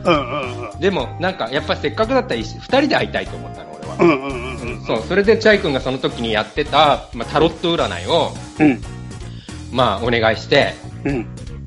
[0.79, 3.96] でも、なんか、やっぱりせっかくだったら、二人で会いたいと思ったの、俺は。
[3.99, 4.85] うんうんうんうん。
[4.87, 8.81] そう、それでチャイ君がその時にやってた、まあ、タロット占いを、うん。
[9.72, 11.27] まあ、お願いして、うん。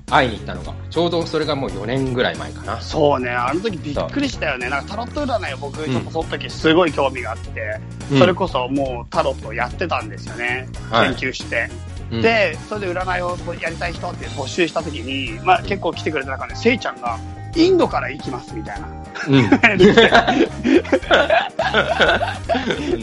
[0.10, 2.82] 会いに行ったのが、ちょうどそれがもう4年ぐらい前かな。
[2.82, 4.70] そうね、あの時びっくりしたよね。
[4.70, 7.80] なんかタロット占いを僕、ちょっとその時すごい興味があって、
[8.12, 10.68] うんそれこそもうタロットをやってたんですよね。
[10.90, 11.70] はい研究して。
[12.12, 17.20] うん、で、それで占いをやりたい人って募集した時に、まあ結構来てくれた中で、せいちゃんが、
[17.56, 18.88] インドから行きますみたいな。
[19.28, 19.50] うん。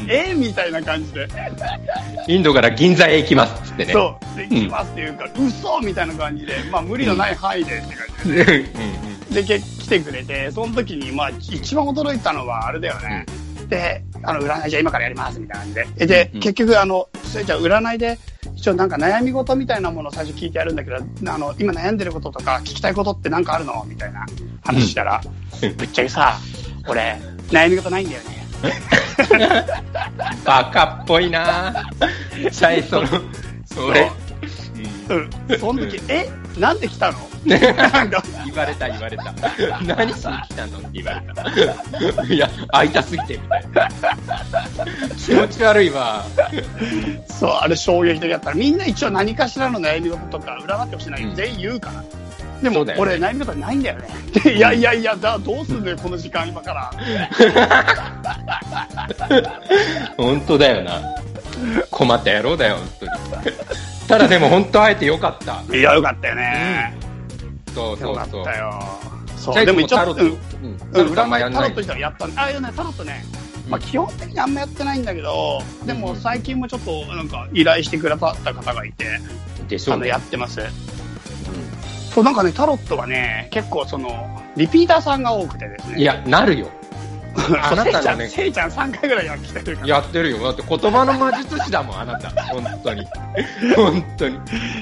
[0.08, 1.28] えみたいな感じで。
[2.26, 3.92] インドから銀座へ行きますってね。
[3.92, 4.38] そう。
[4.38, 13.26] で、行きますって言うから、嘘みたいな感じで、まあ無理のない範囲でって感じで、うんうんで、け来てくれて、その時に、まあ一番驚いたのはあれだよね。
[13.68, 15.86] で、あの、占いじゃあ今からやりますみたいな感じで。
[15.98, 18.18] えで、うん結局あの、それじゃあ占いで、
[18.56, 24.26] 一応なんか悩み事みたいなものを最初聞いてやるんだけど、あの、今悩んでることとか聞きたいことってなんかあるのみたいな
[24.64, 25.26] 話したら、う
[25.66, 26.38] んぶっちゃけさ、
[26.88, 27.18] 俺、
[27.50, 28.36] 悩み事ないんだよね。
[30.44, 31.90] バカっぽいな
[32.50, 33.08] チャイその、
[33.64, 34.10] それ。
[35.08, 35.58] うん。
[35.58, 36.28] その時、え？
[36.58, 37.18] なんで来たの？
[37.46, 37.58] 言
[38.54, 39.32] われた言われた。
[39.86, 40.12] 何？
[40.12, 40.78] しに来たの？
[40.78, 41.44] って言われた。
[42.24, 43.88] いや、会いたすぎてみたいな。
[45.16, 46.24] 気持ち悪いわ。
[47.28, 52.04] そう、あれ衝撃的だったら、みんな一応何かしらの悩み事とか占ってほしいない、うん全員言うから。
[52.62, 54.08] でも、ね俺悩み事ないんだよね。
[54.52, 56.90] いやいやいや、だどうすんのよ、この時間今から。
[60.16, 61.00] 本当だよな。
[61.90, 63.06] 困った野郎だよ、本当
[63.50, 63.56] に。
[64.08, 65.62] ただでも本当会えてよかった。
[65.74, 66.94] いや、よかったよね。
[67.76, 68.44] そうそうそう。
[68.44, 68.72] たよ。
[69.36, 73.24] そう、でも一応、君もタロット、うんうんうん、タロットあんま占いタロッやったんあ、いやね、タロットね、
[73.68, 79.18] まあ、うん基本的にあんまやってないんだけど、でもうん最近もちょっとなんか依頼してくださった方がいて、あ
[79.62, 80.08] のでしょうね。
[80.08, 80.60] やってます。
[82.12, 86.00] そう、なんかね、タロットはね、結構その、リピーターさんが多くてですね。
[86.00, 86.70] いや、なるよ。
[87.36, 89.88] あなたのねせいちゃん、せいちゃん3回ぐらいやってるから。
[89.88, 90.38] やってるよ。
[90.42, 92.30] だって言葉の魔術師だもん、あなた。
[92.46, 93.06] 本当に。
[93.76, 94.38] 本当に。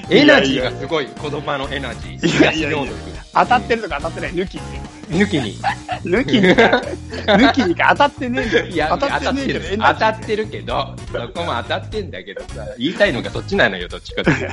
[0.09, 2.39] エナジーがすごい、言葉のエナジー。
[2.39, 4.61] いやいやいや東当たってるとか当たってない、抜きに。
[5.09, 5.57] 抜きに。
[6.05, 6.81] 抜きにか、
[7.35, 8.65] 抜きにか当たってねえんだよ。
[8.65, 14.49] いや、当たってねえ当たってるけど、そこも当たってんだけどさ、言いたいのがそっちなのよ、どっちかという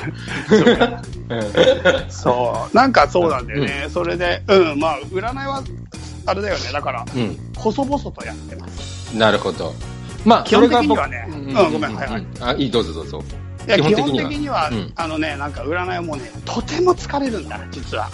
[0.77, 2.13] と。
[2.13, 2.77] そう。
[2.77, 3.87] なんかそうなんだよね。
[3.93, 5.63] それで、うん、まあ、占いは、
[6.27, 6.73] あれだよね。
[6.73, 7.21] だから、うん。
[7.21, 9.17] うん細々とやってます。
[9.17, 9.73] なるほど。
[10.25, 13.23] まあ、基本的にはねうんうんごめんはいはいうんあ、いい、どうぞどうぞ。
[13.69, 18.11] いや、基本的にはあのね、なんか占いはもうね、とても疲れるんだ、実は。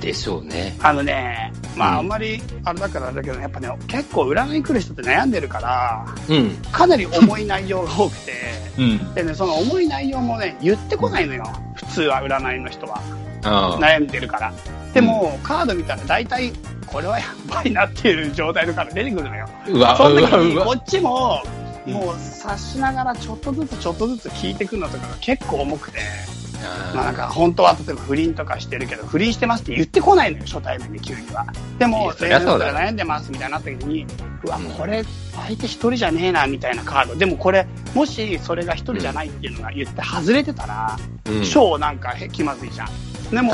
[0.00, 0.76] でしょうね。
[0.82, 6.50] あのね、まあ、うんあんまり、あれだからだけど、やっぱね、結構占い来る人って悩んでるから、うん。
[6.72, 8.32] かなり重い内容が多くて、
[8.78, 9.14] うん。
[9.14, 11.44] でね、その重い内容もね、言ってこないのよ。
[11.76, 13.00] 普通は占いの人は。
[13.42, 14.52] 悩んでるから。
[14.92, 16.52] でも、カード見たら大体、
[16.92, 19.48] これはやばいなっていう状態のカード出てくるのよ。
[19.68, 20.74] うわ、その時に、こわ。
[20.76, 25.98] っちも、うんもう察しながらちょっとずつちょっとずつ聞いてくるのとかが結構重くて、
[26.94, 31.46] まあなんか本当は例えば不倫とかしてるけど、不倫してますって言ってこないのよ、初対面で急には。
[31.78, 34.06] でいもや、そりゃそうだよ悩んでますみたいになった時に、
[34.44, 35.02] うわ、うんこれ
[35.34, 37.16] 相手一人じゃねえなみたいなカード。
[37.16, 40.98] でもこれ、もしそれが一人じゃないっていうのが言って外れてたら、
[41.30, 42.88] うん超なんかへ気まずいじゃん。
[43.30, 43.52] でも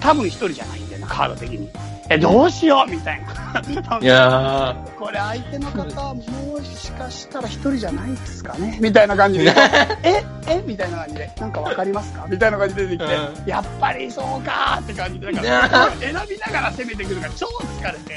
[0.00, 1.68] 多分一人じゃないんだよな、カード的に。
[2.08, 3.98] え、どうしようみたいな。
[4.00, 6.22] いやこれ相手の方、も
[6.62, 9.52] しかしたら一人じゃないですかねみたいな感じで、
[10.04, 12.26] ええみたいな感じで、なんかわかりますか？
[12.28, 13.14] みたいな感じで出てきて、
[13.46, 17.46] うやっぱりそうかーって感じで、だから選びながら攻めてくるから超
[17.80, 18.14] 疲れて、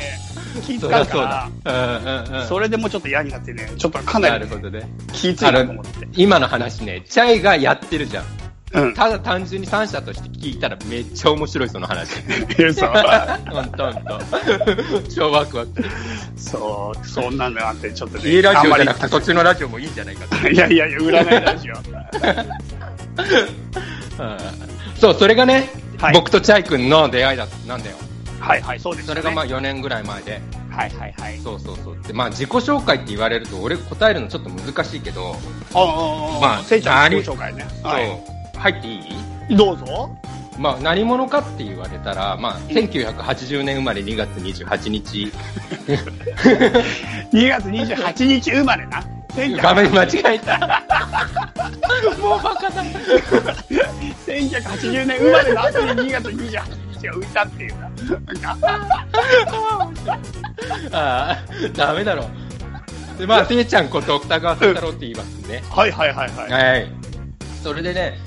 [0.65, 1.73] 気使うゃそうかだ。
[1.73, 2.32] うんうんうん。
[2.34, 4.82] ら、それでもうちょっと嫌になってね、ちょっとかなりなるほどね。
[5.13, 6.08] 気ついなと思って。
[6.13, 8.25] 今の話ね、チャイがやってるじゃん。
[8.73, 8.93] うん。
[8.93, 12.21] ただ単純に三者として聞いたらめっちゃ面白いその話。
[12.58, 12.86] 嘘
[13.51, 14.19] ほんとほんと。
[15.15, 15.84] 超ワクワク。
[16.38, 18.29] そう、そんなのあって、ちょっとね。
[18.29, 21.75] いいラジオじゃなくてそっちのラジオもいいんじゃないか いやいやいや、占いラジオ。
[24.19, 24.38] うん
[24.99, 27.97] そう、それがね、はい僕とチャイ君の出会いだなんだよ。
[28.39, 29.21] はいはい、そうですよね。
[29.21, 30.41] それがまあ4年ぐらい前で。
[30.69, 31.38] はいはいはい。
[31.39, 31.97] そうそうそう。
[32.08, 35.36] で、まあ自己紹介って言われると俺答えるのちょっと難しいけど、
[35.73, 37.67] ああ、まあせいちゃん自己紹介ね。
[37.84, 38.91] そう、入ってい
[39.49, 39.55] い？
[39.55, 40.09] どうぞ。
[40.57, 45.31] まあ何者かって言われたら、まあ1980年生まれ2月28日、
[47.33, 49.03] 2月28日生まれな？
[49.61, 50.57] 画面間違えた。
[52.19, 52.83] もうバカだ。
[54.27, 58.57] 1980年生まれの後に2月28日が浮いたっていうな。
[60.91, 61.37] ああ、
[61.75, 62.25] ダメだろ。
[63.17, 65.63] で、まあ、せいちゃんこと北川慎太郎って言いますね。
[65.69, 66.51] はいはいはいはい。
[66.51, 66.87] はい。
[67.63, 68.17] それでね、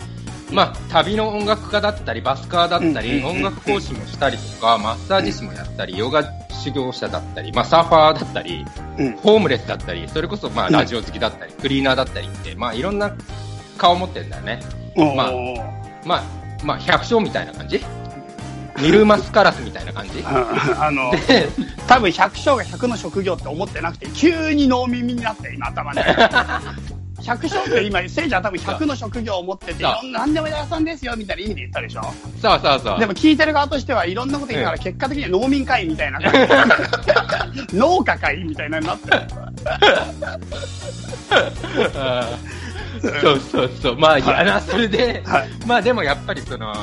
[0.53, 6.23] まあ、旅の音楽家だったり、バスカーだったり、音楽講師もしたりとか、マッサージ師もやったり、ヨガ
[6.63, 8.65] 修行者だったり、まあ、サーファーだったり、
[8.99, 9.17] うん。
[9.17, 13.13] ホームレスだったり、それこそ、まあ、うんラジオ好きだったり、クリーナーだったりって、まあ、いろんな
[13.79, 14.61] 顔持ってんだよね。
[14.97, 15.33] まあ
[16.05, 16.23] まあ、
[16.65, 17.81] まあ、百姓みたいな感じ？
[18.81, 20.23] ミルマスカラスみたいな感じ？
[20.27, 21.49] あの、で、
[21.87, 26.05] 多分百姓が100の職業って思ってなくて、急に脳耳になって、今頭で。
[27.25, 32.03] 百姓って今、せいちゃん多分100の職業を持ってて、いろんな何でも屋さんですよみたいな意味で言ったでしょ？
[32.41, 33.01] そうそうそう。
[33.01, 36.33] でも聞いてる側としてはいろんなこと言いながら、結果的には農民会みたいな感
[37.71, 37.77] じ。
[37.77, 39.23] 農家会みたいなのになってる。
[43.21, 43.99] そうそうそう。
[43.99, 46.75] まあ、いやな、それで、はいまあでもやっぱりその、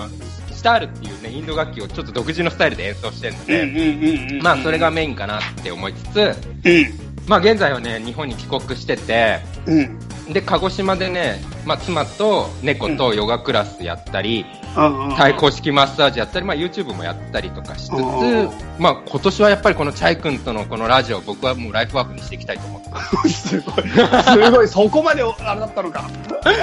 [0.51, 4.41] シタールっていうね、インド楽器をちょっと独自のスタイルで演奏してるので。
[4.41, 6.17] まあそれがメインかなって思いつつ、
[6.65, 6.99] うん。
[7.27, 9.99] まあ現在はね、日本に帰国してて、うん。
[10.33, 14.45] で、鹿児島でね、まあ妻と猫とヨガクラスやったり、
[14.77, 15.15] うんうん。
[15.15, 23.49] 対抗式マッサージやったり、まあ YouTube もやったりとかしつつうん、まあ今年はやっぱりこのチャイ君とのこのラジオを僕はもうライフワークにしていきたいと思ってます。
[23.49, 23.89] すごい。
[23.89, 24.67] すごい。
[24.67, 26.09] そこまであれだったのか。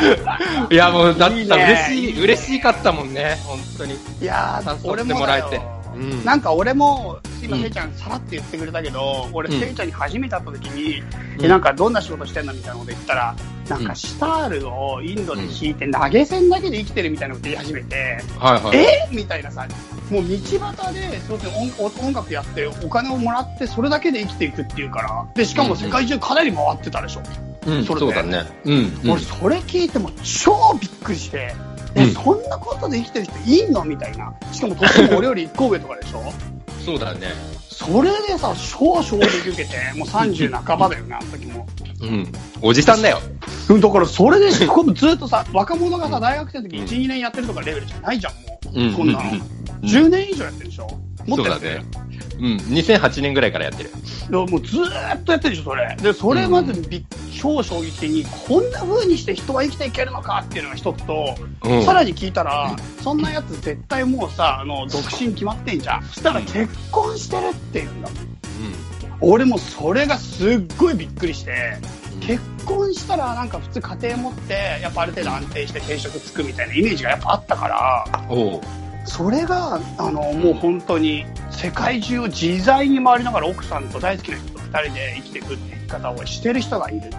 [0.70, 3.94] いやもうだっていいさ、ね嬉しい、嬉しかったもんね、本当に。
[3.94, 5.60] いやー、誘って俺もらえて。
[5.96, 11.00] うんなんか俺も、今、うんせいちゃんさらって言ってくれたけど、俺、うんせいちゃんに初めて会った時に、
[11.38, 13.34] うんえなんかどんな仕事してんのみたいなこと言ったら、
[13.68, 18.78] なんうんかシタールをインドで弾いて投げ銭だけで生きてるみたいなこと言い始めて、はいはい。
[18.78, 19.08] え？
[19.12, 19.66] みたいなさ、
[20.10, 21.38] もう道端で、そう
[21.78, 27.22] 音音楽やってお金をもらってそれだけで生きていくっていうから、で、しかも世界中かなり回ってたでしょ？
[27.66, 28.44] うん、それでそうだね。
[28.64, 28.72] うん。
[29.04, 31.52] うん俺、それ聞いても超びっくりして、
[31.96, 33.84] え、うんそんなことで生きてる人いんの？
[33.84, 34.32] みたいな。
[34.52, 36.22] しかも年も俺より1個上とかでしょ？
[36.84, 37.28] そうだね。
[37.76, 41.66] それでさ、超衝撃受けて、もう30半ばだよね、あの時も。
[42.00, 42.32] うん。
[42.62, 43.20] おじさんだよ。
[43.68, 49.00] うんだからそれでずっとさ、若者がさ、大学生の時1、2年やってるとかレベルじゃないじゃん、もう。
[49.00, 49.30] うんなの。
[49.30, 49.42] うん
[49.82, 50.88] 10年以上やってるでしょ
[51.26, 52.00] もっとやってるそ
[52.38, 52.56] うん。
[52.56, 53.90] 2008年ぐらいからやってる。
[54.30, 55.96] でももうずーっとやってるでしょ、それ。
[55.96, 57.04] で、それまずびっ
[57.40, 61.84] 超衝撃的に、こんな風にして人は生きていけるのかっていうのが一つと、うん。
[61.84, 66.04] さらに聞いたら、そんなやつ絶対もうさ、あの、独身決まってんじゃん。
[66.04, 68.36] そしたら結婚してるって言うんだもん。
[69.20, 71.78] 俺もそれがすっごいびっくりして、
[72.20, 78.04] 結婚したらなんか普通家庭持って、やっぱある程度安定して定職つくみたいなイメージがやっぱあったから。
[79.06, 87.16] それが、あの、もう本当に世界中を自在に回りながら奥さんと大好きな人と二人で生きていくって生き方をしてる人がいるって、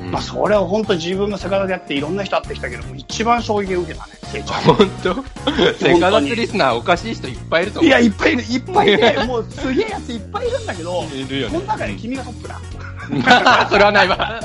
[0.00, 4.54] うんまあそれを本当自分がセカダでやっていろんな人会ってきたけども、一番衝撃を受けたね、成長。
[4.74, 5.74] 本当？
[5.74, 7.88] セカダツリスナーおかしい人いっぱいいると思う。
[7.88, 9.26] いや、いっぱいいる、いっぱいいる。
[9.26, 12.60] もうすげえやついっぱいいるんだけど、いるよねその中で君がトップだ。
[13.70, 14.40] それはないわ。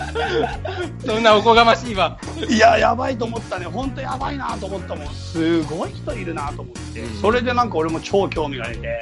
[1.06, 2.18] そんなおこがましいわ。
[2.50, 3.66] いや、やばいと思ったね。
[3.66, 5.08] 本当やばいなと思ったもん。
[5.14, 7.02] すごい人いるなと思って。
[7.02, 9.00] うんそれでなんか俺も超興味が出て、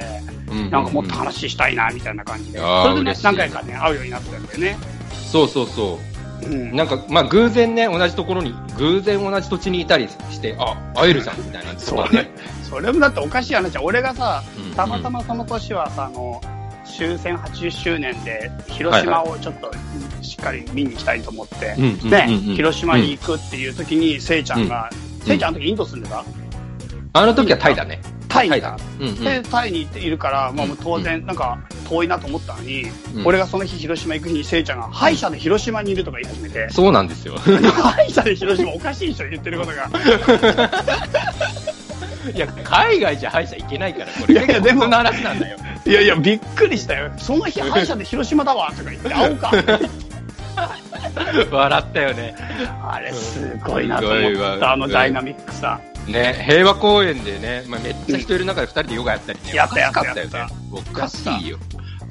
[0.70, 2.58] なんかもっと話したいなみたいな感じで。
[2.58, 4.78] それでね何回かね、会うようになったんだよね。
[5.30, 5.98] そうそうそ
[6.42, 6.46] う。
[6.46, 12.30] うんなんか、まあ、偶然ね、同じところに、偶然同じ土地にいたりして、あ、会えるじゃん、みたいなとそかねれ。
[12.72, 16.40] それもだっておかしい話じゃん俺がさうんたまたまその年はさあの
[17.08, 19.72] 終戦80周年で広島をちょっと
[20.22, 26.24] しっかり見に行きたいと思って、ね、広島に行くっていう時にせいちゃんが、んせいちゃんあの時インド住んでた？
[27.14, 28.00] あの時はタイだね。
[28.28, 28.78] タイだ。
[28.98, 32.84] で、タイにいるから、まあ、もう当然、なんか、遠いなと思ったのに、
[33.14, 37.36] うん俺がその日広島行く日に、せいちゃんが、歯医者で広島にいるとか言い始めて、そうなんですよ。
[37.44, 39.90] 歯医者で広島おかしいでしょ、言ってることが。
[42.34, 44.34] いや、海外じゃ歯医者行けないから、これ。
[44.34, 45.58] いやいやでも話なんだよ。
[45.84, 47.12] いやいや、びっくりしたよ。
[47.18, 49.52] その日歯医者で広島だわ、とか言って、会おうか。
[51.50, 52.34] 笑ったよね。
[52.82, 55.80] あれ、すごいなと思った、あのダイナミックさ。
[56.06, 59.54] ね、平和公園でね、まあ、めっちゃ人いる中で二人でヨガやったりね。
[59.54, 60.50] やったやったおかしかった。
[60.72, 61.58] おかしいよ。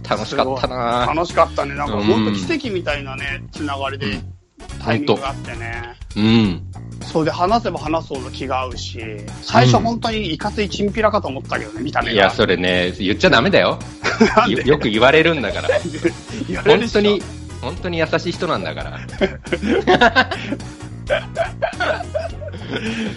[0.09, 1.75] 楽しかったな楽しかったね。
[1.75, 4.19] なんか、うん本当奇跡みたいなね、つながりで、
[4.83, 5.95] タイミングがあってね。
[6.15, 6.61] うん。
[7.01, 8.99] そうで、話せば話すほど気が合うし、
[9.41, 12.13] 最初本当にいかついチンピラかと思ったけどね、見た目が。
[12.13, 13.79] いや、それね、言っちゃダメだよ。
[14.65, 15.69] よく言われるんだから。
[16.65, 17.21] 本当に、
[17.61, 18.99] 本当に優しい人なんだから。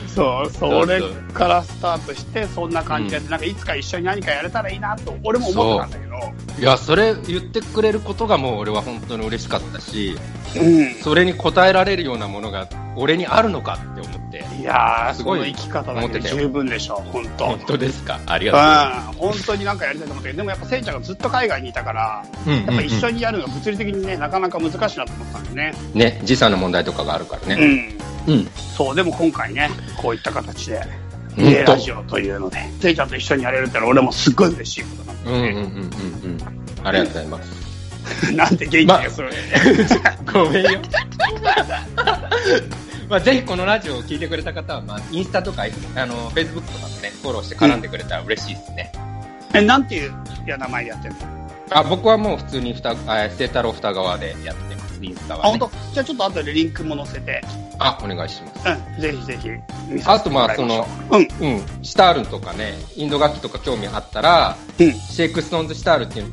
[0.08, 1.00] そう、それ
[1.32, 6.03] からスタートして、そんな感じで、なんかいつか一緒に何かやれたらいいなと、俺も思ってたんだけど、
[6.58, 10.16] いや、それ言ってくれることがもう俺は本当に嬉しかったし、
[10.56, 10.94] うん。
[11.02, 14.44] それに応えられるようなものが俺にあるのかって思って。
[14.60, 17.46] いやー、すごい生き方だけで十分でしょ、本当。
[17.46, 18.18] 本当ですか？
[18.26, 22.52] ありがうん、本当になんかやりたいと思ったけど、でもやっぱせいちゃんがずっと海外にいたから、とう。
[22.52, 25.74] うんうんうんやっぱ一緒にやるのが物理的にね、なかなか難しいなと思ったんでね。
[25.94, 27.66] ね、時差の問題とかがあるからうね。
[27.66, 27.98] ん。
[28.26, 28.46] うん。
[28.76, 30.80] そう、でも今回ね、こういった形で、
[31.36, 36.86] 家ラジオというので、せいちゃんと一緒にやれるってのは俺もすっごい嬉しいことなんうんうんうんうんうん。
[36.86, 38.26] ありがとうございます。
[38.30, 38.32] で。
[38.36, 39.30] なんで元気まがそれ。
[40.32, 40.80] ごめんよ。
[43.08, 48.92] まあ、ぜひこのラジオを聞いてくれた方は、まあ、インスタとか、あの、フェイスブックとかもね、フォローして絡んでくれたら嬉しいですね。
[49.52, 50.12] え、なんていう
[50.46, 51.20] いや名前でやってるの？
[51.70, 55.58] あ、僕はもう普通にふた、あ、清太郎双川でやってます、インスタあ、は、ね。
[55.58, 55.70] 本当？
[55.94, 57.42] じゃあちょっと後でリンクも載せて、
[57.78, 58.68] あ、お願いします。
[58.96, 59.48] うん、ぜひぜひ
[59.92, 60.86] 見させてもらいましょう。
[61.14, 61.62] あうん、うん。
[61.82, 64.92] シタールとかね、インド楽器とか興味あったら、うん。
[64.92, 66.26] シェイクストーンズ・シタールっていう、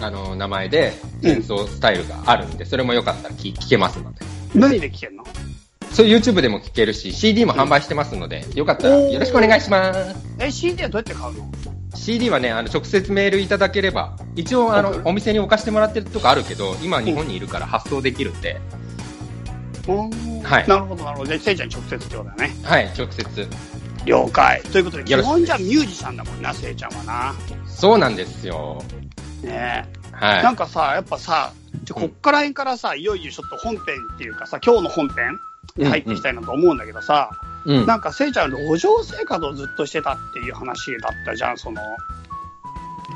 [0.00, 4.24] あの、名前で演奏スタイルがあるんで、それもよかったら聞聞けますので。
[4.54, 5.24] 何で聞けんの？
[5.92, 10.16] そう YouTube でも聞けるし、CD も販売してますので、よかったらよろしくお願いします。
[10.40, 11.48] え、CD はどうやって買うの？
[11.94, 18.60] CD はね、あの、直接メールいただければ、一応、あのお店に置かしてもらってるとこあるけど、今日本にいるから発送できるんで、
[19.88, 21.28] うんはいなるほど、なるほど。
[21.28, 22.54] じゃあ、せいちゃんに直接ってことだね。
[22.62, 23.48] はい、直接。
[24.06, 24.62] 了解。
[24.62, 27.34] ということで、基本じゃあミュージシャンだもんな、せいちゃんはな。
[27.66, 28.82] そうなんですよ。
[29.42, 30.42] ねはい。
[30.42, 31.52] なんかさ、やっぱさ、
[31.92, 35.38] こっから辺からさ、いよいよちょっと本編っていうかさ、今日の本編
[35.76, 37.53] に入っていきたいなと思うんだけどさ、うん。
[37.64, 41.80] なんかせいちゃん路上生活をずっとしてたっていう話だったじゃん、その、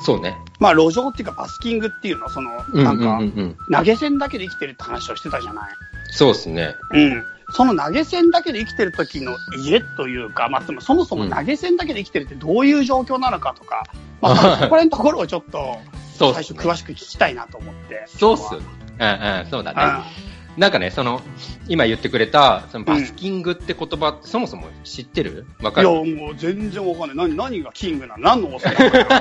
[0.01, 0.37] そうね。
[0.59, 3.57] まあ路上っていうかバスキングっていうの、その、うんうんなんか、うんうん。
[3.73, 5.71] 投げ銭だけで生きてるって話をしてたじゃない。
[6.11, 6.75] そうですね。
[6.93, 7.23] うん。
[7.51, 13.85] その投げ銭だけで生きてる時の家というか、まあ、でもそもそも投げ銭だけで生きてるってどういう状況なのかとか、
[14.21, 15.79] まあ、そこら辺のところをちょっと。
[16.19, 18.05] 最初詳しく聞きたいなと思って。
[18.09, 18.43] そうっす。
[18.53, 20.28] うんうん、そうだね。
[20.59, 21.23] うなんかね、その、
[21.69, 25.47] 今言ってくれた、そのバスキングって言葉、そもそも知ってる？
[25.63, 25.87] わかん。
[25.87, 27.29] いるや、もう全然わかんない。
[27.29, 28.23] 何、何がキングなの？
[28.25, 29.09] 何の王様なの？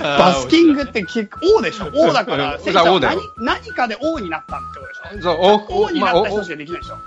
[0.00, 1.90] バスキングって結構王でしょ？
[1.94, 2.62] 王だから、うん。
[2.62, 6.98] せいちゃん何何かで王になったってことでしそう、お、ょ王になまあった人しかできないでしょ、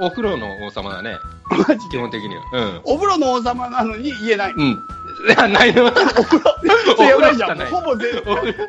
[0.00, 1.16] お、お風呂の王様だね。
[1.50, 2.42] マジで基本的には。
[2.52, 2.80] うん。
[2.84, 4.62] お風呂の王様なのに言えないの。
[4.64, 4.70] うん。
[4.70, 4.76] い
[5.36, 5.86] や、ないの。
[5.86, 7.50] お風呂、やばいじゃん。
[7.52, 8.10] お風呂しかないほぼ全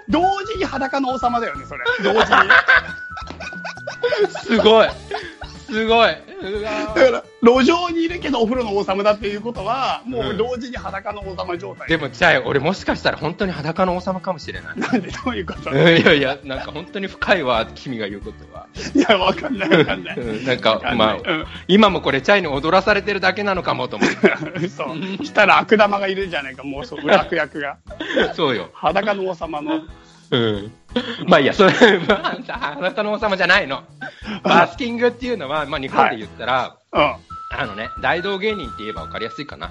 [0.09, 1.83] 同時に裸の王様だよね、それ。
[2.03, 2.49] 同時に。
[4.43, 4.89] すごい。
[5.67, 6.11] すごい。
[6.43, 11.87] うわだから、路上にいるけどお風呂の王様だっていうことは、もううん同時に裸の王様状態。
[11.87, 14.79] でも、じゃあ、俺もしかしたら本当に裸の王様かもしれない。
[14.79, 15.71] なんでどういうこと？
[15.71, 18.52] うんいやいや、なんか本当に深いわ、君が言うことは。
[18.95, 20.17] いや、わかんないわかんない。
[20.17, 21.23] うんなんかわ、んまあない、
[21.67, 24.67] 今もこれチャイに踊らされてるだけなのかもと思って。
[24.69, 25.25] そう。
[25.25, 27.77] したら悪玉がいるじゃないか、もうそう、裏悪役が。
[28.33, 28.71] そうよ。
[28.73, 29.81] 裸の王様の。
[30.31, 30.71] うん。
[31.27, 33.83] まあいいや、それ、まあ、あなたの王様じゃないの。
[34.43, 37.01] バスキングっていうのは、まあ日本で言ったら、うん。
[37.01, 39.69] あのね、大道芸人って言えば分かりやすいかな。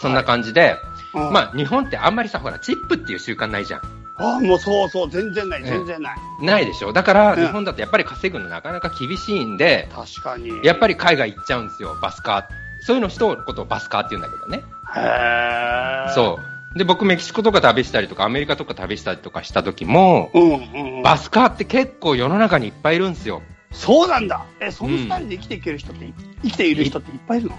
[0.00, 0.76] そんな感じで、
[1.14, 4.05] うんまあ日本ってあんまりさ、ほら、チップっていう習慣ないじゃん。
[4.18, 6.16] あもうそうそう、全然ない、全然ない。
[6.40, 10.50] ないでしょだから、うん日本だとやっぱり稼ぐのなかなか厳しいんで、確かに。
[10.64, 12.44] やっぱり海外行っちゃうんですよ、バスカー。
[12.80, 14.62] そういうの人のことをバスカーって言うんだけどね。
[14.94, 16.14] へー。
[16.14, 16.38] そ
[16.74, 16.78] う。
[16.78, 21.02] で、僕メキシコとか旅したりとか、アメリカとか旅したりとかした時も、うんうんうん。
[21.02, 23.42] バスカーって結構世の中にいっぱいいるんですよ。
[23.72, 24.44] そうなんだ。
[24.60, 26.12] え、そのスタイルで生きていける人って、
[26.42, 27.58] 生きている人っていっぱいいるの？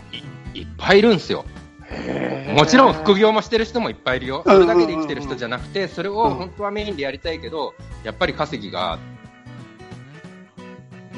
[0.54, 1.46] いっぱいいるんですよ。
[2.54, 4.44] もちろん副業もしてる人もいっぱいいるよ。
[4.46, 7.74] それだけで生きてる人じゃなくて、それを本当はメインでやりたいけど、
[8.04, 9.00] やっぱり稼ぎが、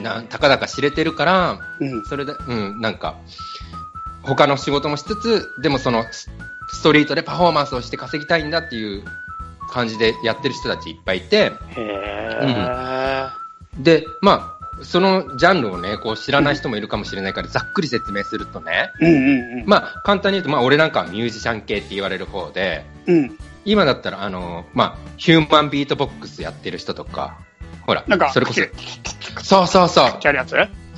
[0.02, 2.06] な、たかだか知れてるから、うん。
[2.06, 3.16] それで、うん、なんか、
[4.24, 6.30] 他の仕事もしつつ、でもその、ス
[6.72, 9.04] ストリートでパフォーマンスをして稼ぎたいんだっていう
[9.70, 13.28] 感じでやってる人たちいっぱいいて、へ
[13.80, 19.06] で、まあ、そのジャンルをね、こう知らない人もいるかもしれないから、ざっくり説明するとね、ー。
[19.06, 19.66] うんうんうん。
[19.66, 23.38] まあ、簡単に言うと、まあ、俺なんかはミュージシャン系って言われる方で、うん。
[23.66, 27.40] 今だったら、あの、まあ、ヒューマンビートボックスやってる人とか、
[27.86, 28.62] ほら、なんか、それこそ
[29.44, 30.20] そうそうそう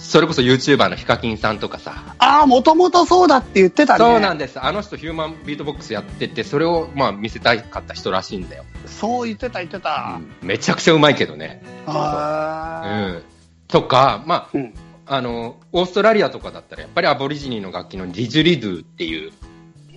[0.01, 3.99] それこそ YouTuber のヒカキンさんとかさ、ああ、もともとそうだって言ってたね。
[3.99, 4.59] そうなんです。
[4.59, 8.65] あの人ヒューマンビートボックスやってて、それをまあ見せたかった人らしいんだよ。
[8.87, 10.19] そう言ってた言ってた。
[10.41, 11.61] めちゃくちゃうまいけどね。
[11.87, 13.40] うあん。
[13.71, 14.73] とか、まーうん。
[15.05, 19.31] あ、あの、オーストラリアとかだったらやっぱりアボリジニの楽器のディジュリドゥっていう、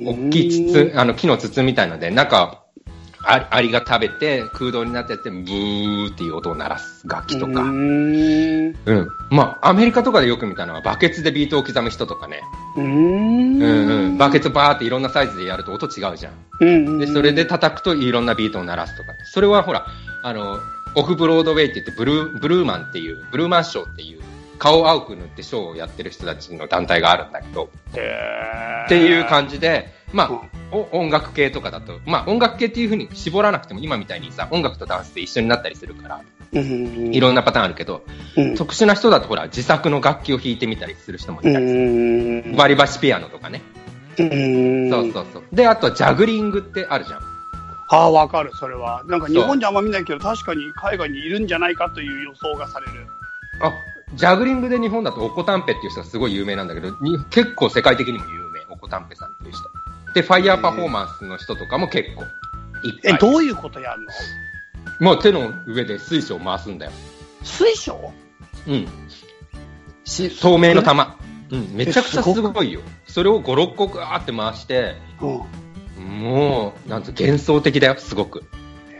[0.02, 2.64] 大きい筒、あの木の筒みたいので、なんか、
[3.26, 7.52] アアリが食べて空洞になってやって、ブーっていう音を鳴らす楽器とか。
[7.52, 8.76] うーん。
[8.84, 9.08] うん。
[9.30, 12.42] まあ、アメリカとかでよく見たのは、バケツでビートを刻む人とかね。
[12.76, 12.86] うーん。
[12.86, 14.18] うんうん。
[14.18, 16.32] バケツバーっていろんなサイズでやると音違うじゃん。
[16.60, 16.98] うん。
[16.98, 19.08] で、それで叩くといろんなビートを鳴らすとか。
[19.24, 19.86] それはほら、
[20.22, 20.60] あの、
[20.94, 24.20] オフブロードウェイって言って、ブルー、ブルーマンっていう、ブルーマンショーっていう、
[24.58, 30.40] 顔を青く塗ってショーをやってる人たちの団体があるんだけど、っていう感じで、まうんあ、
[30.70, 36.20] お音楽系とかだと、まあ音楽系っていう風に絞らなくても今みたいにさ、音楽とダンスで一緒になったりするから、
[36.52, 37.14] うん。
[37.14, 38.04] いろんなパターンあるけど、
[38.36, 38.54] うん。
[38.54, 41.80] 特殊な人だとほら、自作の楽器を弾いてみたりする人もいたりする。
[41.80, 42.56] うん。
[42.56, 43.62] バリバシピアノとかね。
[44.18, 44.90] うん。
[44.90, 45.42] そうそうそう。
[45.52, 47.33] で、あとはジャグリングってあるじゃん。
[47.94, 49.02] ああ、わかる、それは。
[49.06, 53.06] なんか日本じゃあんま見ないけど、確かに海外にいるんじゃないかという予想がされる。
[53.60, 53.72] あ、
[54.14, 59.62] ジャグリングで日本だとオコタンペっていう人がすごい有名なんだけど、に結構世界的にも有名、オコタンペさんっていう人。
[60.14, 62.28] で、ファイヤーパフォーマンスの人とかも結構いっ
[63.02, 63.18] ぱえ、い。
[63.18, 64.02] どういうことやる
[65.00, 65.10] の？
[65.12, 66.92] もう手の上で水晶を回すんだよ。
[67.42, 68.12] 水晶？
[68.66, 68.88] うん。
[70.04, 71.16] し、透明の玉。
[71.50, 72.80] うん、めちゃくちゃすごいよ。
[73.06, 75.42] それを5、6個ガーって回して、うん。
[75.98, 78.44] もう、なんと幻想的だよ、すごく。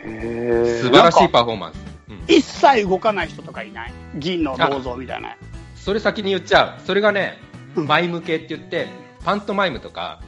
[0.05, 1.76] へ素晴らしいパフォーマンス。
[2.09, 2.24] うん。
[2.28, 3.92] 一切動かない人とかいない？
[4.16, 5.36] 銀の銅像みたいな。
[5.76, 6.86] それ先に言っちゃう。
[6.86, 7.38] それがね、
[7.76, 8.88] うんマイム系って言って、
[9.24, 10.20] パントマイムとか、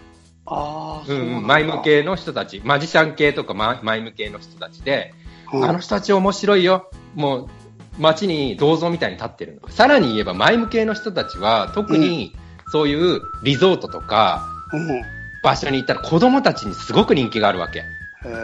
[0.46, 1.82] マイム。
[1.82, 5.14] 系の人たち、マジシャン系とかママイム系の人たちで、
[5.52, 6.90] うんあの人たち面白いよ。
[7.14, 7.48] もう、
[7.98, 9.68] 街に銅像みたいに立ってるの。
[9.68, 12.34] さらに言えば、マイム系の人たちは、特に、
[12.68, 15.15] そういうリゾートとか、うん
[15.46, 17.84] 場所に行ったら子供たちにすごく人気があるわけ。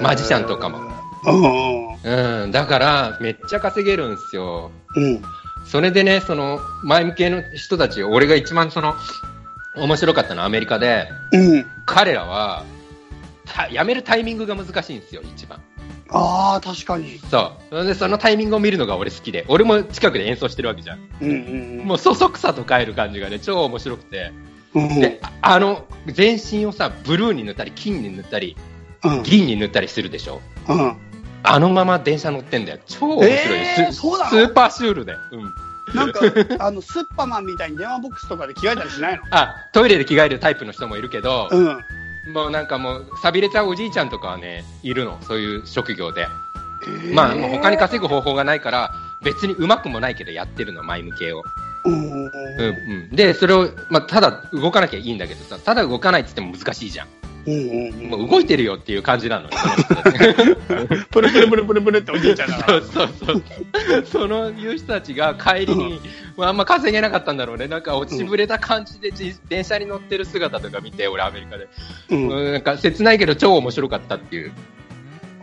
[0.01, 0.79] マジシャンとかも。
[1.25, 2.43] うんうん。
[2.45, 4.71] うん、だから、めっちゃ稼げるんですよ。
[4.95, 5.23] うん。
[5.67, 8.95] それでね、その、マイム系の人たち、俺が一番その、
[9.77, 11.67] 面白かったのはアメリカで、うん。
[11.87, 12.65] 彼らは、
[13.47, 15.61] た辞めるタイミングが難しいんですよ、一番。
[16.11, 17.19] ああ、確かに。
[17.31, 17.85] そう。
[17.85, 20.99] で、そのタイミングを見るのが俺好きで、俺も近くで演奏してるわけじゃん。
[21.21, 24.31] うんうんもう、そそくさと変える感じがね、超面白くて。
[24.75, 28.57] で、あの、全身をさ、ブルーに塗ったり、金に塗ったり、
[29.05, 29.23] うん。
[29.23, 30.41] 銀に塗ったりするでしょ？
[30.69, 30.97] うん。
[31.43, 32.79] あのまま電車乗ってんだよ。
[32.87, 35.17] 超面白いえースーパーシュールで。
[35.33, 35.97] うん。
[35.97, 36.21] なんか、
[36.61, 39.23] あの、スッパマンみたいに電話ボックスとかで着替えたりしないの？
[39.31, 42.33] あ、トイレで着替えるタイプの人もいるけど、うん。
[42.33, 45.19] もうなんかもう、錆びれちゃうおじいちゃんとかはね、いるの。
[45.23, 46.29] そういう職業で。
[47.13, 48.93] まあ、もう他に稼ぐ方法がないから、
[49.25, 51.43] 別にうまくもないけどやってるの、マイム系を。
[51.85, 51.95] うん。
[51.95, 53.17] うん、うん。
[53.17, 57.09] で、それを、まあ、ただ動かなきゃいいんだけどさ、ただ動かないって言っても難しいじゃん。
[57.45, 59.51] うんうんもう動いてるよっていう感じなのよ、
[61.11, 62.59] プ ルプルプルプルプルっておじいちゃんだ。
[62.67, 63.43] そうそうそう。
[64.05, 66.01] そのいう人たちが帰りに、
[66.37, 67.67] まあ、あんま稼げなかったんだろうね。
[67.67, 71.69] なんか落ちぶれた感じでじ電車に乗ってる姿とか見て、俺アメリカで。
[72.11, 72.29] うん。
[72.29, 74.53] うん、なんか切ないけど超面白かったっていう。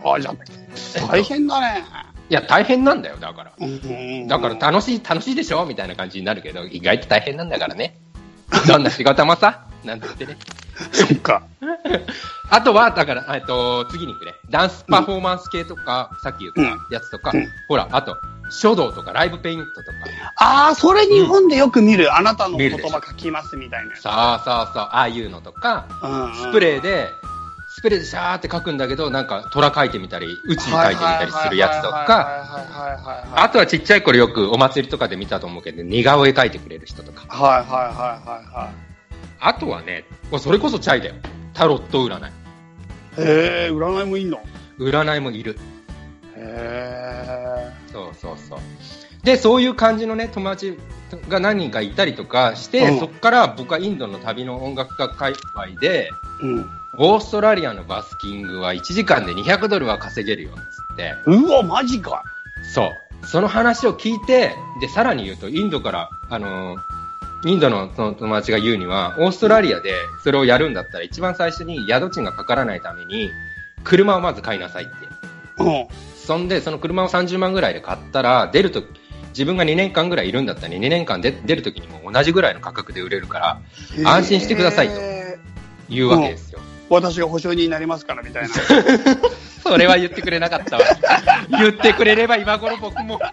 [0.02, 1.84] あ、じゃあ、大変だね。
[2.30, 3.52] いや、大変なんだよ、だから。
[3.58, 5.66] うんだから楽しい、楽しいでしょ？
[5.66, 7.98] みたいな感じになるけど、意外と大変なんだからね。
[8.68, 10.36] どんな仕事もさ、 なんて言ってね。
[10.92, 11.42] そっか。
[12.50, 14.32] あとは、だから、えっと、次に行くね。
[14.48, 16.52] ダンスパフォーマンス系とか、さっき言っ
[16.88, 18.16] たやつとか、うんほら、あと、
[18.50, 19.98] 書道とかライブペイントとか。
[20.36, 22.16] ああ、それ日本でよく見る。
[22.16, 24.02] あなたの言葉書きますみたいなやつ。
[24.02, 27.08] そうそうそう、ああいうのとか、うんスプレーで、
[27.80, 37.24] スプレーでシャーって書くんだけど、なんか虎書いてみたり、宇宙書いてみたりするやつとか、あとはちっちゃい頃よくお祭りとかで見たと思うけど、似顔絵描いてくれる人とか。
[37.34, 38.90] はいはいはいはいはい
[39.42, 41.14] あとはね、もうそれこそチャイだよ。
[41.54, 42.30] タロット占い。
[43.16, 44.38] へえ、占いもいんの
[44.78, 45.56] 占いもいる。
[46.36, 48.58] へえそうそうそう。
[49.24, 50.76] で、そういう感じのね、友達
[51.30, 56.10] が何人かいたりとかして、うんそこから僕はインドの旅の音楽家界隈で、
[56.42, 56.79] うん。
[56.96, 61.14] オーストラリアのバスキングは1時間で200ドルは稼げるよ、つって。
[61.26, 62.24] うわ、マジか。
[62.74, 62.86] そ
[63.22, 63.26] う。
[63.26, 67.00] その話を聞いて、で、さらに言うと、インドから、あのー
[67.42, 73.30] インドのその友達が言うには、オーストラリアでそれをやるんだったら、一番最初に宿賃がかからないために、
[73.82, 74.92] 車をまず買いなさいって。
[75.58, 75.86] うん。
[76.16, 78.82] そんで、その車を30万ぐらいで買ったら、出ると、
[79.30, 83.60] 自分が2年間ぐらいいるんだったら、2年間で出るときにも同じぐらいの価格で売れるから、
[84.04, 85.38] 安心してくださいとへ
[85.88, 86.60] 言うわけですよ。
[86.60, 88.48] ー私が保証人になりますから、みたいな。
[89.62, 90.82] それは言ってくれなかったわ。
[91.50, 93.20] 言ってくれれば今頃僕も。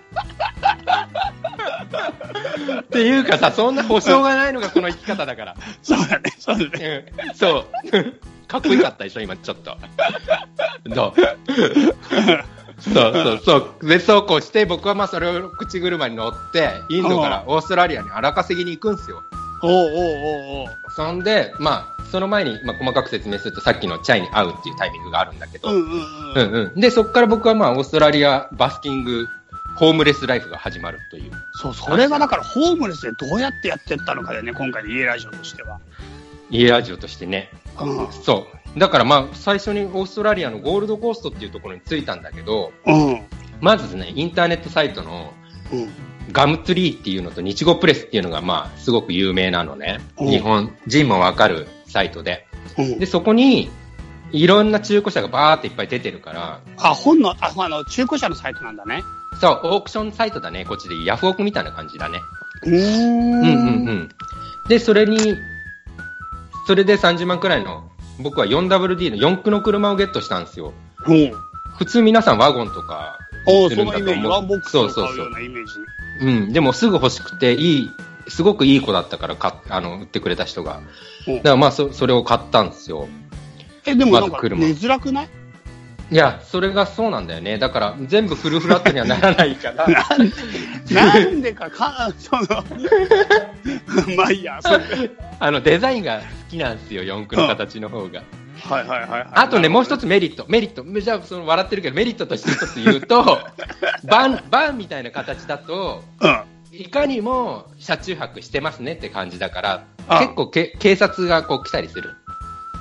[2.82, 5.56] っていうかさ、そんな保証がないのがこの生き方だから。
[5.82, 7.06] そうだね、そうだね。
[7.30, 7.68] うんそう。
[8.48, 9.78] かっこよかったでしょ、今ちょっと。
[10.86, 11.22] どう？
[12.80, 13.88] そうそうそう。
[13.88, 19.24] で、そうこうして、僕はまあそれを口車に乗って、インドからオーストラリアに荒稼ぎに行くんですよ。
[19.64, 19.88] おうおうおう
[20.62, 25.96] おうそんで、まあ、その前に、まあ、細かく説明すると、さっきのチャイに会うっていうタイミングがあるんだけど、うんうんう
[26.36, 26.52] うん。
[26.52, 26.80] んうん。
[26.80, 29.28] で、そこから僕はまあ、オーストラリアバスキング、
[29.78, 31.32] ホームレスライフが始まるという。
[31.54, 35.80] そう、それがだからホームレスでどうやってやってったのかだよね、今回の家ラジオとしては。
[36.50, 37.52] 家ラジオとしてね。
[37.80, 38.12] うん。
[38.12, 38.80] そう。
[38.80, 43.26] だからまあ、最初にオーストラリアのゴールドコーストっていうところに着いたんだけど、うん。
[43.60, 45.34] まずね、インターネットサイトの
[45.72, 45.90] うん。
[46.32, 50.00] ガムツリーっていうのと日語プレスっていうのがまあ、すごく有名なのね。
[50.20, 52.48] うん日本人もわかるサイトで。
[52.78, 53.70] うんで、そこに、
[54.32, 59.04] いろんな中古車がバーっていっぱい出てるから、あ、本の、あ、あの、中古車のサイトなんだね。
[59.40, 62.20] そう、オークションサイトだね、こっちでヤフオクみたいな感じだね。
[62.64, 62.78] うーん。
[62.78, 64.10] うんうんうん。
[64.68, 65.36] で、それに、
[66.66, 70.74] それで30万くらいの、僕は 4WD の4駆の車をゲットしたんですよ。
[71.06, 71.32] うん。
[71.78, 73.20] 普通皆さんワゴンとか、
[73.70, 73.76] す。
[73.76, 76.28] るんだと思うワンボックスを買うそうそうそう。
[76.28, 77.92] うん、でもすぐ欲しくて、いい、
[78.30, 80.82] すごくいい子だったから買っあの、売ってくれた人が。
[81.28, 83.08] うんだからまあそ、それを買ったんですよ。
[83.86, 85.30] え、でもなんか、まず車寝づらくない？
[86.10, 87.58] いや、それがそうなんだよね。
[87.58, 89.86] だから、全部フルフラットにはならないから。
[89.92, 90.32] なん
[90.90, 92.64] なんでか、か、 その、
[94.16, 98.24] まあいいや、それあの、デザインが好きなんですよ、四駆の形の方が。
[98.64, 99.28] はいはいはいはい。
[99.34, 100.46] あとね、もう一つメリット。
[100.48, 100.86] メリット。
[101.00, 103.42] じゃあ、その笑ってるけど、メリットとして一つ言うと、
[104.06, 106.42] バン、バンみたいな形だと、うん。
[106.80, 112.16] いかにも車中泊してますねって感じだから、あ結構け警察がこう来たりする。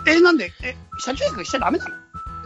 [0.06, 1.94] え、なんで、え、車中泊しちゃダメなの？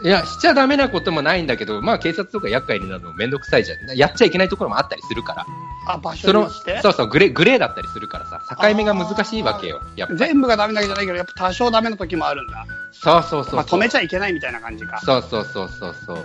[0.03, 3.95] いや、しちゃダメなこともないんだけど、まあ警察とか厄介になるのめんどくさいじゃん。
[3.95, 5.45] やっちゃいけないところもあったりするから。
[5.87, 6.81] あ、場その、所にして？
[6.81, 9.81] そうそう、グレー、グレーだったりするからさ、境目が難しいわけよ。
[9.95, 10.19] やっぱり。
[10.19, 12.65] 全部がダメなわけじゃないけど、やっぱ多少ダメな時もあるんだ。
[12.91, 13.55] そうそうそうそう。
[13.55, 14.99] まあ止めちゃいけないみたいな感じか。
[15.01, 16.17] そうそうそうそうそう。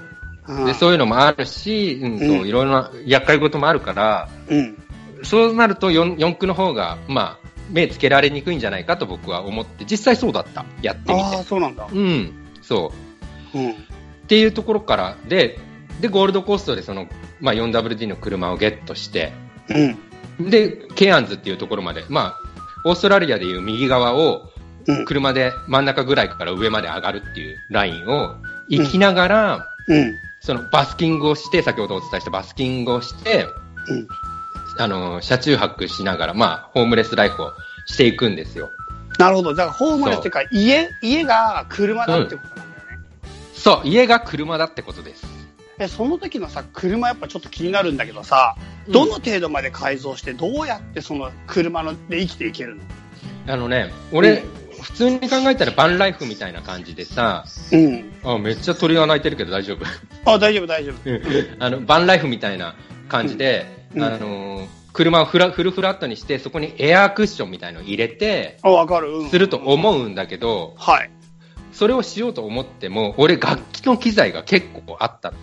[0.48, 4.82] うんで、そういうのもあるし、うん、そう、うんいろんな厄介事もあるから、うん。
[5.22, 10.64] そうなると四四駆の方が、まあ、目つけられにくいんじゃないかと僕は思って、実際そうだった。
[10.82, 11.42] やってみああ、て。
[11.44, 11.88] そうなんだ。
[11.90, 12.32] うん。
[12.62, 12.92] そ
[13.54, 13.58] う。
[13.58, 13.70] うん。
[13.72, 13.74] っ
[14.28, 15.58] ていうところから、で、
[16.00, 17.06] で、ゴールドコーストでその、
[17.40, 19.32] まあ、4WD の車をゲットして、
[20.38, 20.50] うん。
[20.50, 22.38] で、ケアンズっていうところまで、まあ、
[22.84, 24.52] オーストラリアでいう右側を
[24.88, 25.04] うん。
[25.04, 28.36] 車で真ん中ぐらいから上まで上がるっていうラインを
[28.68, 30.14] 行きながら、うん。
[30.40, 33.46] そのバスキングをして、先ほどお伝えしたバスキングをして、
[33.88, 34.08] うん。
[34.78, 37.52] あの、車中泊しながら、まあ、ホームレスライフを
[37.86, 38.70] していくんですよ。
[39.18, 39.54] なるほど。
[39.54, 42.62] だからホームレスっていうか、家、家が車だってことなんだ
[42.92, 43.04] よね。
[43.54, 45.26] そう、家が車だってことです。
[45.78, 48.56] え、その時のさ、車やっぱちょっと気になるんだけどさ、
[48.88, 52.82] どの程度まで改造して、どうやってその車ので生きていけるの？
[53.48, 54.42] あのね、俺、
[54.82, 58.12] 普通に考えたらバンライフみたいな感じでさ、うん。
[58.24, 59.84] あ、めっちゃ鳥が鳴いてるけど大丈夫。
[60.30, 61.10] あ、大丈夫大丈夫。
[61.64, 62.74] あの、バンライフみたいな
[63.08, 64.66] 感じで、うんあのー
[64.96, 69.10] 車をフラフルフラットにして、そこにエアークッションみたいのを入れて、あ、わかる。
[69.10, 71.10] うんすると思うんだけど、はい。
[71.70, 75.34] それをしようと思っても、俺楽器の機材が結構あった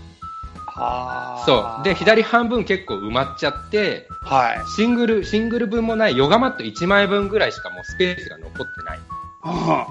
[1.45, 1.84] そう。
[1.84, 4.58] で、左半分結構埋まっちゃって、はい。
[4.76, 8.99] シングル、シングル分もないヨガマット1枚分ぐらいしかもうスペースが残ってない。
[9.43, 9.86] あ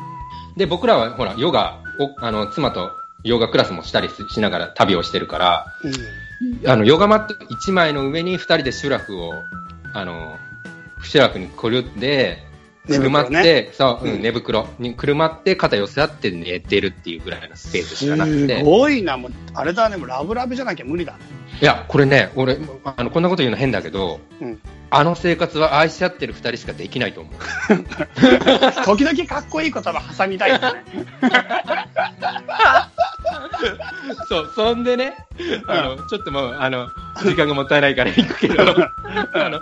[0.57, 2.91] で、僕らはほら、ヨガを、あの、妻と
[3.23, 5.95] ヨガクラスもしたりしながら旅をしてるから、ーうん。
[6.67, 9.33] あの、ヨガマット1枚の上に2人でシュラフを、
[9.93, 10.39] あの、
[11.03, 12.39] シュラフにこるって、
[12.89, 18.63] 寝くるまって、そう、うん、うん寝袋にくるまって肩寄せ合って寝てるっていうぐらいのスペースしかなくすて。
[18.63, 21.19] ごいな、もう、あれだね、もうラブラブじゃなきゃ無理だね。
[21.61, 24.61] いや、これね、俺、あの、こんなこと言うの変だけど、うん。
[24.95, 27.33] あの生活は愛し合ってる2人しかできないと思う。
[28.85, 30.85] 時々かっこいい言葉挟みたいよね。
[34.29, 35.15] そう、そんでね、
[35.67, 36.89] あの、ちょっともう、あの、
[37.23, 38.63] 時間がもったいないから行くけど、
[39.35, 39.61] あの、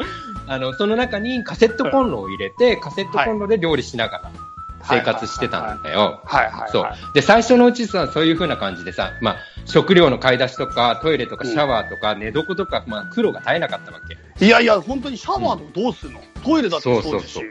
[0.51, 4.33] あの、その中にカセットコンロを入れて、カセットコンロで料理しながら
[4.83, 6.23] 生活してたんだよ。
[6.25, 6.71] はいはいはい。
[6.73, 7.15] そう。
[7.15, 14.45] で、最初のうちさ、そういう風な感じでさ、まあ、食料の買い出しとか、トイレとかシャワーとか、寝床とか、まあ、苦労が絶えなかったわけ。
[14.45, 17.03] いやいや、本当にシャワーとかどうするの、トイレだってそう。
[17.05, 17.45] そうそう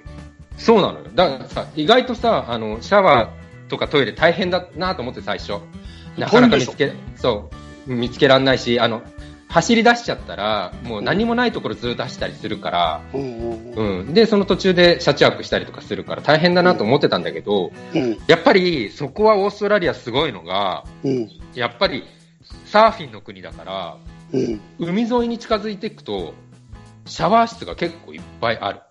[0.58, 1.06] そうなのよ。
[1.16, 5.54] だからさ、意外とさ、あの、シャワーとかトイレ大変だなと思って最初。
[6.18, 7.50] なかなか見つけ、そ
[7.88, 9.04] う、見つけらんないし、あの、
[9.50, 22.04] 走り出しちゃったら、もう何もないところずっと走ったりするから、うん、うん、で、その途中で車中泊したりとかするから大変だなと思ってたんだけど、うん、やっぱりそこはオーストラリアすごいのが、うん、やっぱり
[22.66, 23.97] サーフィンの国だから、
[24.78, 26.36] 海沿いに近づいていくと、
[27.06, 28.82] シャワー室が結構いっぱいある。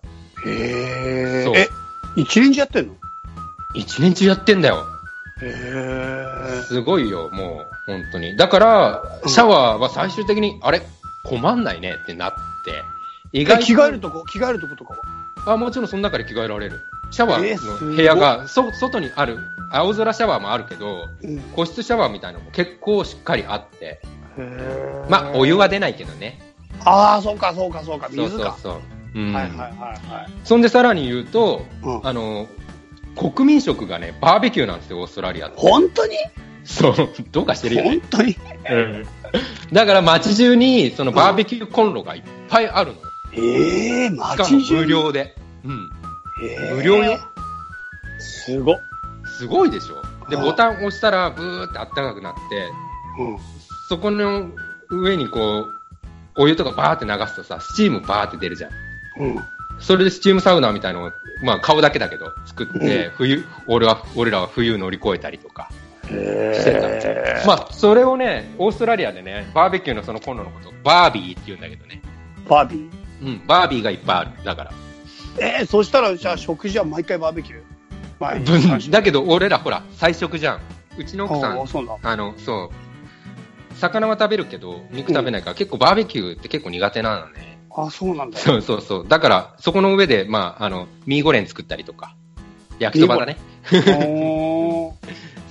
[0.45, 1.55] へそう。
[1.55, 1.69] え、
[2.17, 2.95] 一年中やってんの？
[3.75, 4.83] 一年中やってんだよ。
[5.41, 5.45] へ
[6.69, 8.37] すごいよ、もう、本当に。
[8.37, 10.81] だから、シャワーは最終的に、うん、あれ？
[11.25, 12.39] 困んないねってなって、
[13.33, 13.65] 意外と。
[13.65, 14.93] 着替えるとこ、着替えるとことか
[15.45, 15.53] は？
[15.53, 16.79] あ、もちろんその中で着替えられる。
[17.11, 19.39] シャワーの部屋が、そ外にある、
[19.71, 24.01] 青空シャワーもあるけど、うん、個室シャワーみたいなのも結構しっかりあって、
[25.09, 26.39] まあ、お湯は出ないけどね。
[26.85, 28.29] ああ、そうか、そうか、そうか、水か。
[28.29, 28.81] そうそうそう。
[29.15, 29.95] うん、はいはいはいは
[30.27, 30.31] い。
[30.45, 32.47] そんでさらに言うと、うん、あの、
[33.17, 35.57] 国民食がね、バーベキューなんですよ、オーストラリアって。
[35.57, 36.15] 本当に？
[36.69, 36.95] そう、
[37.31, 37.89] どうかしてるよね。
[37.89, 38.37] 本当に、
[38.69, 39.05] うん、
[39.73, 42.97] だから街中に、そのバーベキューコンロがいっぱいあるの。
[43.33, 45.35] ええー、街中無料で。
[45.65, 45.89] うん。
[46.43, 47.19] えー、無料よ。
[48.19, 48.77] すご。
[49.37, 50.01] すごいでしょ。
[50.29, 52.39] で、ボタン押したら、ブーってあったかくなって、
[53.19, 53.37] うん、
[53.89, 54.49] そこの
[54.91, 58.71] 上にこう、お湯とかバーって流すとさ、スチームバーって出るじゃん。
[59.19, 59.39] うん。
[59.79, 61.11] それでスチームサウナみたいのを、
[61.43, 65.69] まあ顔だけだけど作って、うん、冬、俺は、俺らは冬乗り越えたりとか。
[66.09, 67.47] してた。
[67.47, 72.01] まあ、それをね、オーストラリアでね、バーベキューのそのコンロのこと、バービーって言うんだけどね。
[72.47, 72.89] バービー？
[73.21, 74.31] うん、バービーがいっぱいある。
[74.43, 74.71] だから。
[75.37, 77.61] えー、そしたら、じゃあ食事は毎回バーベキュー？
[78.19, 78.41] 毎
[78.79, 80.59] 日だけど、俺らほら、菜食じゃん。
[80.97, 81.65] うちの奥さん、
[82.03, 87.59] あの、そう、魚は食べるけど、肉食べないから、うん、結構バーベキューって結構苦手なのね。
[87.71, 88.37] あ、そうなんだ。
[88.37, 89.07] そうそうそう。
[89.07, 92.15] だから、そこの上で、まあ、あの、ミーゴレン作ったりとか、
[92.79, 93.37] 焼きそばだね。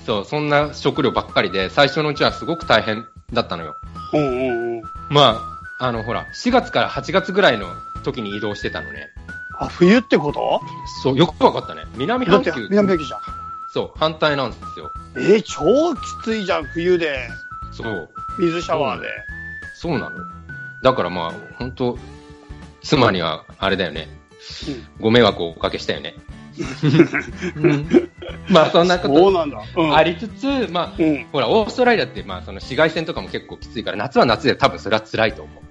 [0.09, 3.75] そう、そんな食料ばっかりで、最初のうちはすごく大変だったのよ。
[4.11, 4.83] うんうんうん。
[5.11, 5.39] ま
[5.79, 7.67] あ、あの、ほら、4月から8月ぐらいの
[8.03, 9.09] 時に移動してたのね。
[9.59, 10.61] あ、冬ってこと？
[11.03, 11.83] そう、よくわかったね。
[11.95, 12.51] 南半球。
[12.71, 13.19] 南半球じゃん。
[13.71, 14.91] そう、反対なんですよ。
[15.15, 17.29] えー、超きついじゃん、冬で。
[17.71, 18.09] そう。
[18.39, 19.07] 水シャワーで。
[19.75, 20.17] そうなの。
[20.81, 21.99] だからまあ、本当
[22.81, 24.09] 妻には、あれだよね、
[24.67, 26.15] うん、ご迷惑をおかけしたよね。
[28.51, 35.63] まあそんなことありつつ、まあ、うん、ほら、オーストラリアって、まあその紫外線とかも結構きついから、夏は夏で多分それは辛いと思う。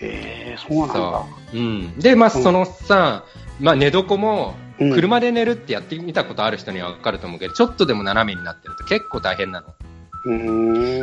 [0.00, 1.22] へえ、そうなんだ。
[1.52, 1.56] う。
[1.56, 1.98] ん。
[1.98, 3.24] で、まあそのさ、
[3.60, 9.74] まあ寝床も、車で寝るってやってみたことある人にはわかると思うけど、ちょっとでも斜めになってると結構大変なの。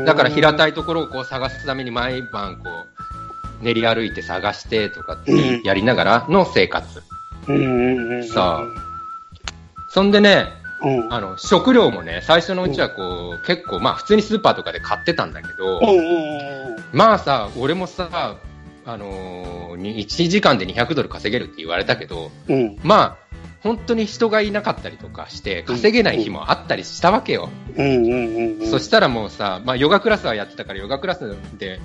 [0.05, 2.69] だから平たいところをこう探すために毎晩こ
[3.61, 7.01] う、練り歩いて探してとかってやりながらの生活。
[7.47, 8.23] うん。
[8.27, 8.91] さあ。
[9.89, 10.60] そんでね、うん、
[11.09, 15.81] あの、食料もね、最初のうちはこう、結構、まあ普通にスーパーとかで買ってたんだけど、
[16.93, 18.37] まあさ、俺もさ、
[18.85, 23.17] あのー、1時間で200ドル稼げるって言われたけど、うん、まあ、
[23.61, 27.49] 本当に人がいなかったりとかして、稼げない日もあったりしたわけよ。
[28.69, 31.79] そしたらもうさ、まあヨガクラスはやってたから、ヨガクラスで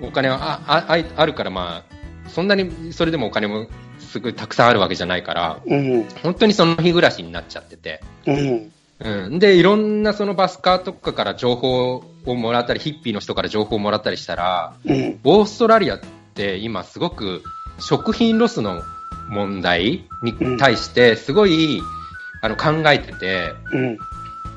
[0.00, 3.66] お金はあああるから、まあ、そんなにそれでもお金も
[4.10, 8.00] すぐたくさんあるわけじゃないから、うん、本当にその日暮らしになっちゃってて。
[8.26, 16.00] うんうん、で、いろんなそのバスカーとかから情報をもらったり、ヒッピーの人から情報をもらったりしたら、うん、オーストラリアっ
[16.34, 17.42] て今すごく
[17.78, 18.82] 食品ロスの
[19.30, 21.80] 問題に対してすごい、
[22.42, 23.98] あの考えてて、うん、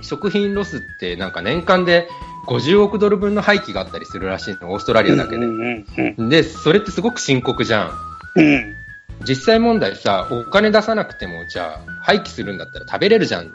[0.01, 2.09] 食品ロスってなんか年間で
[2.47, 6.17] 50億ドル分の廃棄があったりするらしいの、オーストラリアだけで。
[6.17, 7.91] で、それってすごく深刻じゃん。
[8.35, 8.75] うん、
[9.27, 13.49] 実際問題さ、お金出さなくても、じゃあ、廃棄するんだったら食べれるじゃんっ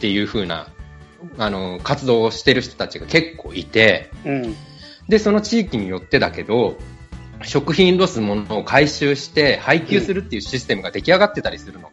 [0.00, 0.68] ていう風な、
[1.38, 4.56] あの、活動をしてる人たちが結構いて、うん、
[5.08, 6.76] で、その地域によってだけど、
[7.42, 11.90] 食品ロスものを回収して配給するっていうシステムが出来上がってたりするの。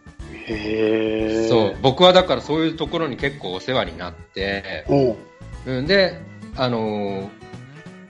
[0.47, 4.86] へそう、僕はだからそういうところに結構お世話になって、
[5.66, 6.22] うん、で、
[6.55, 7.30] あのー、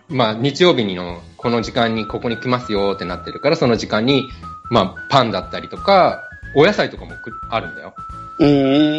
[0.10, 4.26] まあ、日曜日にの、この時間にここに来ますよってなってるから、その時間に、
[4.72, 6.24] まあ、パンだったりとか、
[6.56, 7.12] お野菜とかも
[7.50, 7.94] あるんだよ。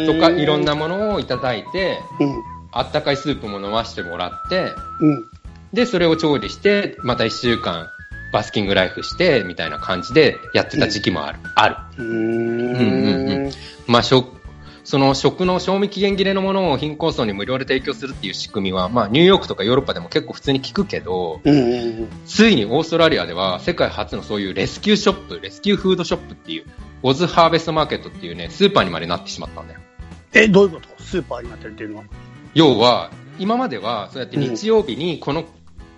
[0.05, 4.71] とか、いろんなものをいただいて、うん、あったかいスープも飲ませてもらって、
[5.01, 5.25] うん。
[5.73, 7.87] で、それを調理して、また一週間、
[8.31, 11.39] バスキングライフして、みたいな感じでやってた時期もある。
[11.55, 11.75] ある。
[11.97, 12.09] うーん。
[12.09, 13.51] うんうん
[13.87, 14.42] まあ、食、
[14.83, 22.09] その食の賞味期限切れのものを貧困層に無料で提供するっていう仕組みは、まあ、ニューヨークとかヨーロッパでも結構普通に聞くけど、うんうんうん。
[22.25, 26.65] ついにオーストラリアでは世界初のそういうレスキューショップ、レスキューフードショップっていう、
[27.01, 29.79] オズハーベストマーケットっていうね、スーパーにまでなってしまったんだよ。
[30.33, 31.01] え、どういうこと？
[31.01, 32.03] スーパーになってるっていうのは？
[32.53, 35.45] 要は、今までは、そうやって日曜日にこの、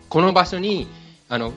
[0.09, 0.87] この場所に、
[1.27, 1.53] あの、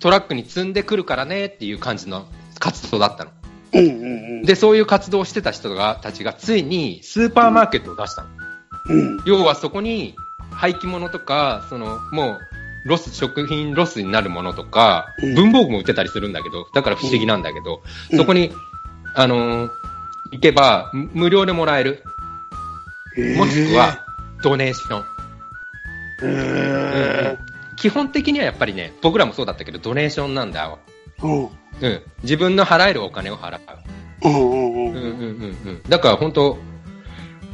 [0.00, 2.26] トラックに積んでくるからねっていう感じの
[2.58, 3.30] 活動だったの。
[3.72, 3.96] うんうんう
[4.40, 4.42] ん。
[4.42, 8.28] で、そういう活動をしてた人が、たちがついにスーパーマーケットを出したの。
[8.88, 9.20] うん。
[9.24, 10.14] 要はそこに
[10.50, 12.38] 廃棄物とか、その、も
[12.84, 18.52] う、ロス、食品ロスになるものとか、うん文房具も売ってたりするんだけど、だから不思議なんだけど、うんそこに、
[19.14, 19.70] あのー
[20.30, 22.02] 行けば、む無料でもらえる。
[23.36, 24.04] もしくは、
[24.42, 25.04] ドネーション。
[26.22, 27.38] へ
[27.76, 30.78] 基本的にはやっぱりね、僕らもそうだったけど、ドネーションなんだよ。
[31.20, 31.42] ーうん。
[31.80, 32.02] うん。
[32.22, 33.60] 自分の払えるお金を払う。
[34.24, 34.32] うん。
[34.32, 34.40] うん。
[34.50, 34.92] うん。
[34.92, 34.94] うん。
[34.94, 34.94] うん。
[34.94, 35.56] うん。
[35.64, 35.82] うん。
[35.88, 36.58] だから本当、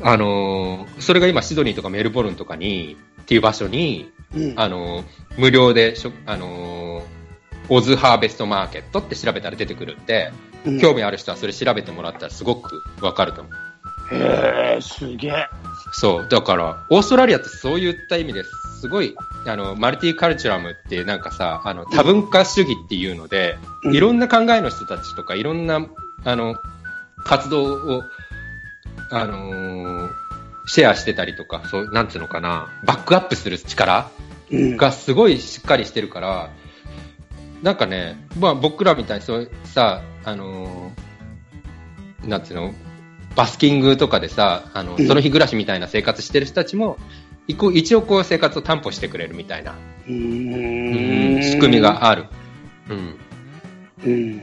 [0.03, 4.55] あのーそれが今シドニーとかメルボルンとかに、っていう場所に、うん。
[4.57, 5.05] あのー
[5.39, 7.05] 無料でしょ、あのー
[7.71, 10.05] オズハーベストマーケットって調べたら出てくるん。
[10.05, 10.31] で、
[10.67, 10.81] うん。
[10.81, 14.15] 興味ある人はそれ調べてもらったらすごくわかると思う。
[14.15, 15.49] へえ、すげえ。
[15.93, 16.29] そう。
[16.29, 18.45] だから、オーストラリアってそういった意味で
[18.81, 25.86] すごい、あの、マルティカルチュラムってなんかさ、あの、多文化主義っていうので、うんいろんな考えの人たちとか、いろんな、
[26.24, 26.57] あの、
[27.24, 28.03] 活動を、
[29.11, 30.11] あのー
[30.66, 34.11] シェアしてたりとか、そう、なんつうのかな、バックアップする力
[34.51, 34.76] うん。
[34.78, 36.51] がすごいしっかりしてるから、
[37.62, 42.72] なんかね、まあ僕らみたいにそうさ、あのーなんつうの、
[43.36, 46.97] バスキングとかでさ、あの、うんその日暮らしみたいな生活してる人たちも、
[47.47, 49.74] 一応こう生活を担保してくれるみたいな、
[50.09, 50.14] うう
[51.38, 51.42] ん。
[51.42, 52.26] 仕組みがある。
[52.88, 53.18] うん。
[54.05, 54.40] うん。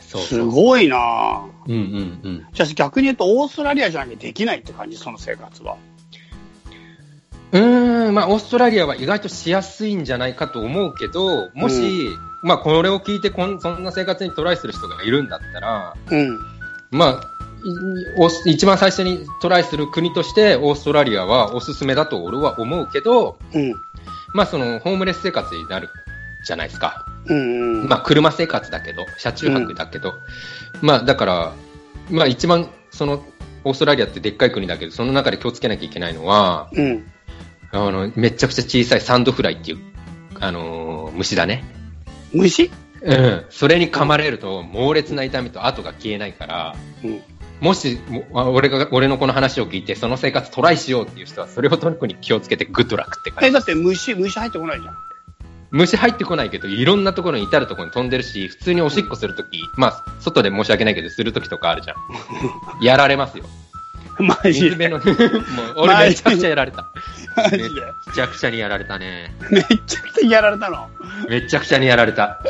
[0.00, 0.50] すそうそう。
[0.50, 2.46] ごいなうんうんうん。
[2.52, 5.76] じゃあ逆に言うと、オーストラリアじゃなきゃできないって感じ、その生活は。
[7.52, 12.08] うーん、まあ、オーストラリアは意外としやすいんじゃないかと思うけど、もし、
[12.42, 16.38] まあ、これを聞いてこん、そんな生活にトライする人がいるんだったら、うん。
[16.90, 17.37] まあ、
[18.46, 23.74] 一番最初にトライする国として、オーストラリアはおすすめだと俺は思うけど、うん。
[24.34, 25.88] まあ、その、ホームレス生活になる
[26.44, 27.06] じゃないですか。
[27.26, 27.88] うん。
[27.88, 30.14] まあ、車生活だけど、車中泊だけど、
[30.82, 31.52] まあ、だから、
[32.10, 33.24] まあ、一番、その、
[33.64, 37.06] オーストラリアってでっかい国だけど、その中で気をつけなきゃいけないのは、うん。
[37.72, 39.78] あの、めちゃくちゃ小さいサンドフライっていう、
[40.40, 41.64] あのー虫だね。
[42.32, 42.70] 虫？
[43.02, 43.44] うん。
[43.50, 47.22] それに噛まれると、猛烈な痛みと跡が消えないから、うん。
[47.60, 47.98] もし、
[48.32, 53.54] 俺が、俺のこの話を聞いて、その生活トライしようっていう人は、それを特に気をつけてグッドラックって感え、じ。
[53.54, 54.94] だって虫、虫入ってこないじゃん。
[55.70, 61.96] 虫入ってこないけど、いろんなところに至るところに飛んでるし、普通におしっこするとき、まあ、外で申し訳ないけど、するときとかあるじゃん。
[62.82, 63.44] やられますよ。
[64.18, 64.88] マジで。
[64.90, 65.02] もう、
[65.76, 66.86] 俺めちゃくちゃやられた。
[67.36, 67.64] マジで。
[67.68, 67.70] め
[68.14, 69.34] ちゃくちゃにやられたね。
[69.50, 70.88] めっちゃくちゃやられたの？
[71.28, 72.40] めちゃくちゃにやられた。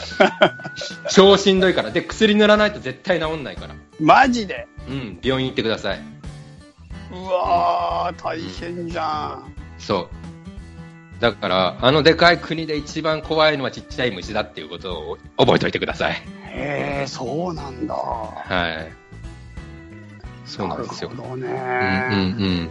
[1.11, 1.91] 超しんどいから。
[1.91, 3.75] で、薬塗らないと絶対治んないから。
[4.01, 4.67] マジで？
[4.89, 6.01] うん、病院行ってください。
[7.13, 9.55] うわー、大変じゃん。
[9.79, 10.09] そ
[11.19, 11.21] う。
[11.21, 16.15] だから、あのでかい国で一番怖いのはちっちゃい虫だっていうことを覚えておいてください。
[16.45, 17.95] へえ、そうなんだ。
[17.95, 18.93] はい。
[20.47, 21.11] そうなんですよ。
[21.11, 21.49] なるほどうんね。
[22.15, 22.71] うん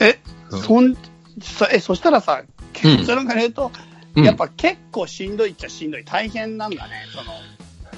[0.00, 0.20] え、
[0.50, 0.62] うん。
[0.62, 0.94] そん、
[1.42, 3.70] そえ、そしたらさ、結論から言うと、
[4.16, 6.04] うんやっぱ結構しんどいっちゃしんどい。
[6.04, 7.32] 大変なんだね、その。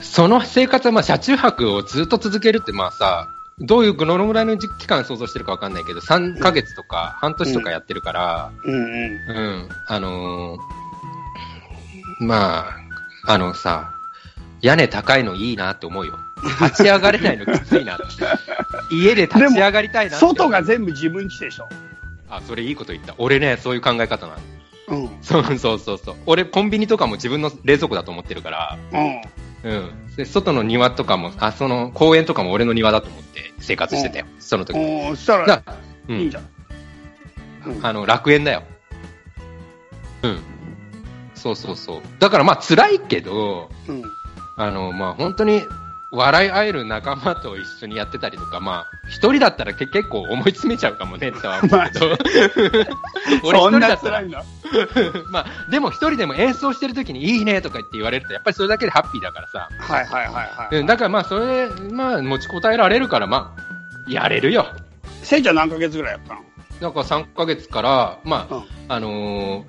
[0.02, 3.28] その生活は、まあ、車中泊をずっと続けるって、まあさ、
[3.58, 8.82] どういう、どのぐらいの時期間想像してるかわかんないけど、3ヶ月とか半年とかやってるから、うんうん。
[8.82, 10.86] うん、あのー
[12.18, 12.68] ま
[13.26, 13.92] あ、あのさ、
[14.62, 16.18] 屋根高いのいいなって思うよ。
[16.60, 18.04] 立ち上がれないのきついなって。
[18.90, 20.26] 家で立ち上がりたいなって。
[20.26, 21.68] 外が全部自分家でしょ。
[22.30, 23.14] あ、それいいこと言った。
[23.18, 24.38] 俺ね、そういう考え方なの。
[24.88, 25.10] うん。
[25.22, 26.16] そうそうそうそう。
[26.26, 29.22] 俺、コンビニとかも自分の冷蔵庫だと思ってるから、うん。
[29.66, 30.16] うん。
[30.16, 34.26] で、外の庭とかも、あ、その、公園とかも俺の庭だと思って生活してたよ。
[34.38, 34.78] その時。
[34.78, 35.62] おーそしたらだ、
[36.08, 36.20] うん。
[36.20, 36.42] いいんじゃん。
[36.44, 38.62] うんあの、楽園だよ。
[40.22, 40.38] うん。
[41.34, 42.02] そうそうそう。
[42.20, 44.02] だからまあ、辛いけど、うん。
[44.56, 45.62] あの、まあ、本当に、
[46.16, 52.16] 笑い合える仲間と一緒にやってたりとか、まあ、一人だったらけ結構思い詰めちゃうかもね、とは思うけど。
[53.46, 54.22] 俺一人だったら。
[55.30, 59.68] まあ、でも一人でも演奏してる時にいいねとか言って言われると、やっぱりそれだけでハッピーだからさ。
[59.78, 60.76] はいはいはいはい。
[60.76, 64.66] うんだからまあ、それ、まあ、持ちこたえられるから、まあ、やれるよ。
[65.22, 66.40] せいちゃん何ヶ月ぐらいやったの？
[66.80, 69.64] なんか3ヶ月から、まあ、うんあのー、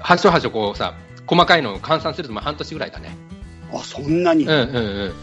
[0.00, 0.94] はしょはしょこうさ、
[1.26, 3.16] 細かいのを換算するとまあ半年ぐらいだね。
[3.74, 4.44] あ、そんなに？
[4.44, 5.14] うんうんうんうん。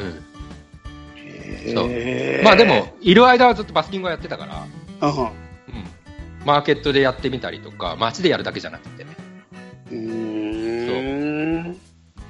[1.74, 4.66] そうへーまあでも、、いる間はずっとバスキングをやってたから、
[5.08, 5.20] うん。
[5.20, 5.34] うん。
[6.46, 9.16] マーケットでやってみたりとか、街でやるだけじゃなくてね。
[9.92, 11.78] うーん。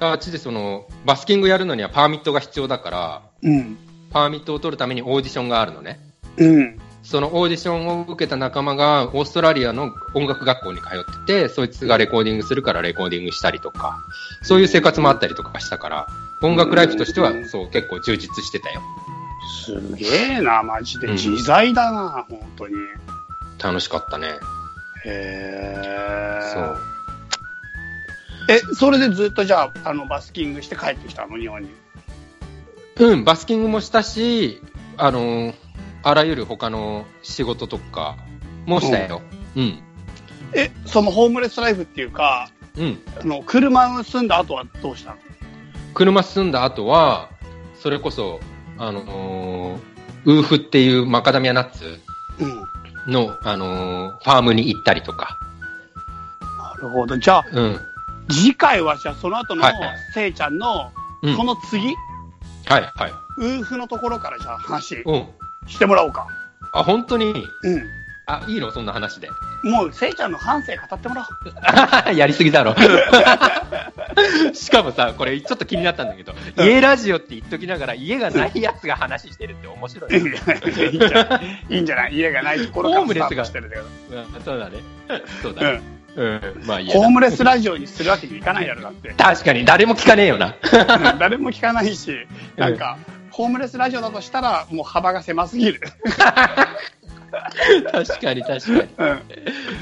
[0.00, 3.78] あっちでその、バスキングやるのにはパーミットが必要だから、うん。
[4.10, 6.00] パーミットを取るためにオーディションがあるのね。
[6.36, 6.78] うん。
[7.02, 13.98] そのオーディションを受けた仲間がオーストラリアの音楽学校に通ってて、そいつがレコーディングするからレコーディングしたりとか、
[14.42, 16.06] そういう生活もあったりとかしたから、
[16.42, 18.80] 音楽ライフとしてはそう結構充実してたよ。
[19.64, 21.08] すげえな、マジで。
[21.08, 22.74] うん自在だな、本当に。
[23.62, 24.28] 楽しかったね。
[25.04, 26.78] へーそう。
[28.48, 31.70] え、それでずっとじゃあ、あの、バスキングして帰ってきたの、日本に？
[32.96, 34.60] うん、バスキングもしたし、
[34.96, 35.54] あの、
[36.02, 38.16] あらゆる他の仕事とか
[38.66, 39.22] もしたよ。
[39.56, 39.82] うん。
[40.54, 43.00] え、そのホームレスライフっていうか、うん。
[43.20, 45.16] あの、車を住んだ後はどうしたの？
[45.94, 47.30] 車進んだ後は、
[47.80, 48.40] それこそ、
[48.78, 49.78] あの
[50.24, 52.00] ウーフっていうマカダミアナッツ
[52.38, 53.12] うん。
[53.12, 55.38] の、あのファームに行ったりとか。
[56.58, 57.18] なるほど。
[57.18, 57.80] じゃあ、うん。
[58.30, 59.74] 次回はじゃあその後のはい
[60.14, 60.90] せいちゃんの、
[61.22, 61.94] うんその次、
[62.66, 63.12] はい、はい。
[63.38, 65.26] ウーフのところからじゃあ話うん。
[65.66, 66.26] してもらおうか。
[66.72, 67.30] あ、本当に？
[67.30, 67.44] う
[68.26, 68.70] あ、いいの？
[68.70, 69.28] そんな話で。
[69.28, 69.68] ん。
[69.70, 71.26] もう、せいちゃんの半生語ってもら
[72.08, 72.14] おう。
[72.16, 72.74] やりすぎだろ。
[74.54, 80.38] しかもさ、これちょっと気になったんだけど、うん家ラジオって言っときながら、家がないやつが話してるって面白いいいんね。
[80.38, 81.40] じゃない？
[81.68, 82.14] いいんじゃない？
[82.14, 83.82] 家がないところからホームレスがしてるけど。
[83.82, 84.76] うんそうだね。
[85.42, 85.82] そうだね。
[86.14, 86.26] うん。
[86.26, 86.66] うん。
[86.66, 89.14] まあいいホームレスラジオにするわけにいかないだろ、だって。
[89.16, 90.54] 確かに、誰も聞かねえよな。
[91.10, 92.98] うん誰も聞かないし、なんか、
[93.32, 95.80] ホームレスラジオだとしたら、もう幅が狭すぎる。
[97.90, 98.80] 確かに、確かに。
[98.98, 99.22] うん。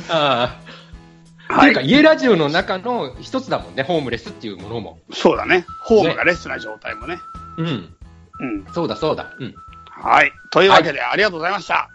[0.09, 0.47] ああ。
[0.47, 1.81] ってはいいうか、。
[1.81, 5.01] 家ラジオの中の一つだもんね、ホームレスっていうものも。
[5.13, 5.67] そうだね。
[5.83, 7.19] ホームがレスな状態もね。
[7.59, 7.95] うん。
[8.41, 8.67] うん。
[8.73, 9.35] そうだ、そうだ。
[9.39, 9.55] うん。
[9.87, 10.33] はい。
[10.51, 11.91] というわけで、ありがとうございました。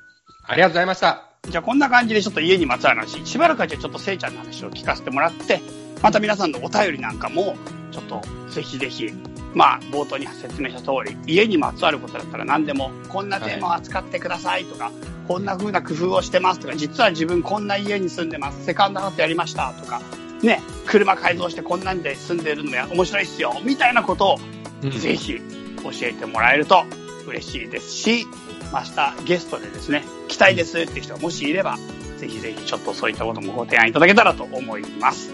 [0.48, 1.24] ありがとうございました。
[1.50, 5.62] じゃあこんな感じでちょっと家にまつわる話、しばらくはじゃあちょっとせいちゃんの話を聞かせてもらって、
[6.02, 7.56] また皆さんのお便りなんかも、
[7.92, 9.14] ちょっとぜひぜひ、
[9.56, 14.92] まあ冒頭に説明した通り、家にまつわることだったら何でも、こんなテーマを扱ってくださいとか、
[15.28, 20.02] こんな風な工夫をしてますとか、実は自分こんな家に住んでます、セカンドハウスやりましたとか、
[20.44, 24.40] ね、車改造してこんなんで住んでるのや面白いっすよ、みたいなことを
[24.84, 25.40] うんぜひ
[25.84, 26.84] 教えてもらえると
[27.28, 28.28] 嬉しいですし、
[28.74, 31.78] 明日ゲストでですね、来たいですって人がもしいれば、
[32.18, 35.32] ぜひぜひちょっとそういったこともご提案いただけたらと思います。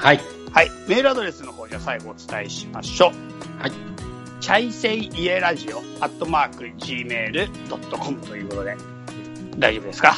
[0.00, 0.20] はい。
[0.52, 0.70] はい。
[0.88, 3.12] メールアドレスの方じゃ最後お伝えしましょ
[3.58, 3.60] う。
[3.60, 3.72] はい。
[4.40, 8.76] チャイセイイエラジオアットマーク Gmail.com ということで、
[9.58, 10.16] 大丈夫ですか？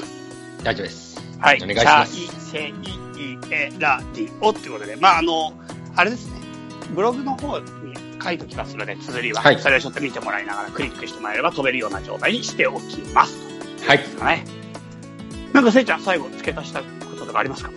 [0.62, 1.20] 大丈夫です。
[1.40, 1.60] はい。
[1.62, 5.52] お願いしますチャイセイイエラディオということで、まあ、あの、
[5.96, 6.36] あれですね、
[6.94, 7.66] ブログの方に
[8.22, 13.36] 書いておきますので、綴りは、はいそれをちょっと見てもらいながらクリックしてもらえれば飛べるような状態にしておきます。
[13.88, 13.98] はい。
[13.98, 14.44] かね。
[15.52, 16.86] なんかせいちゃん、最後付け足したこ
[17.18, 17.70] ととかありますか？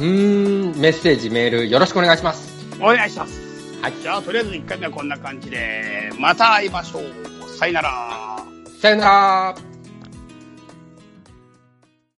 [0.00, 2.50] うーん、メッセージ、メール、よろしくお願いします。
[2.80, 3.38] お願いします。
[3.82, 3.92] はい。
[4.00, 7.48] じゃあ、とりあえず1回目はこんな感じで、また会いましょう。
[7.58, 8.42] さよなら。
[8.80, 9.69] さよなら。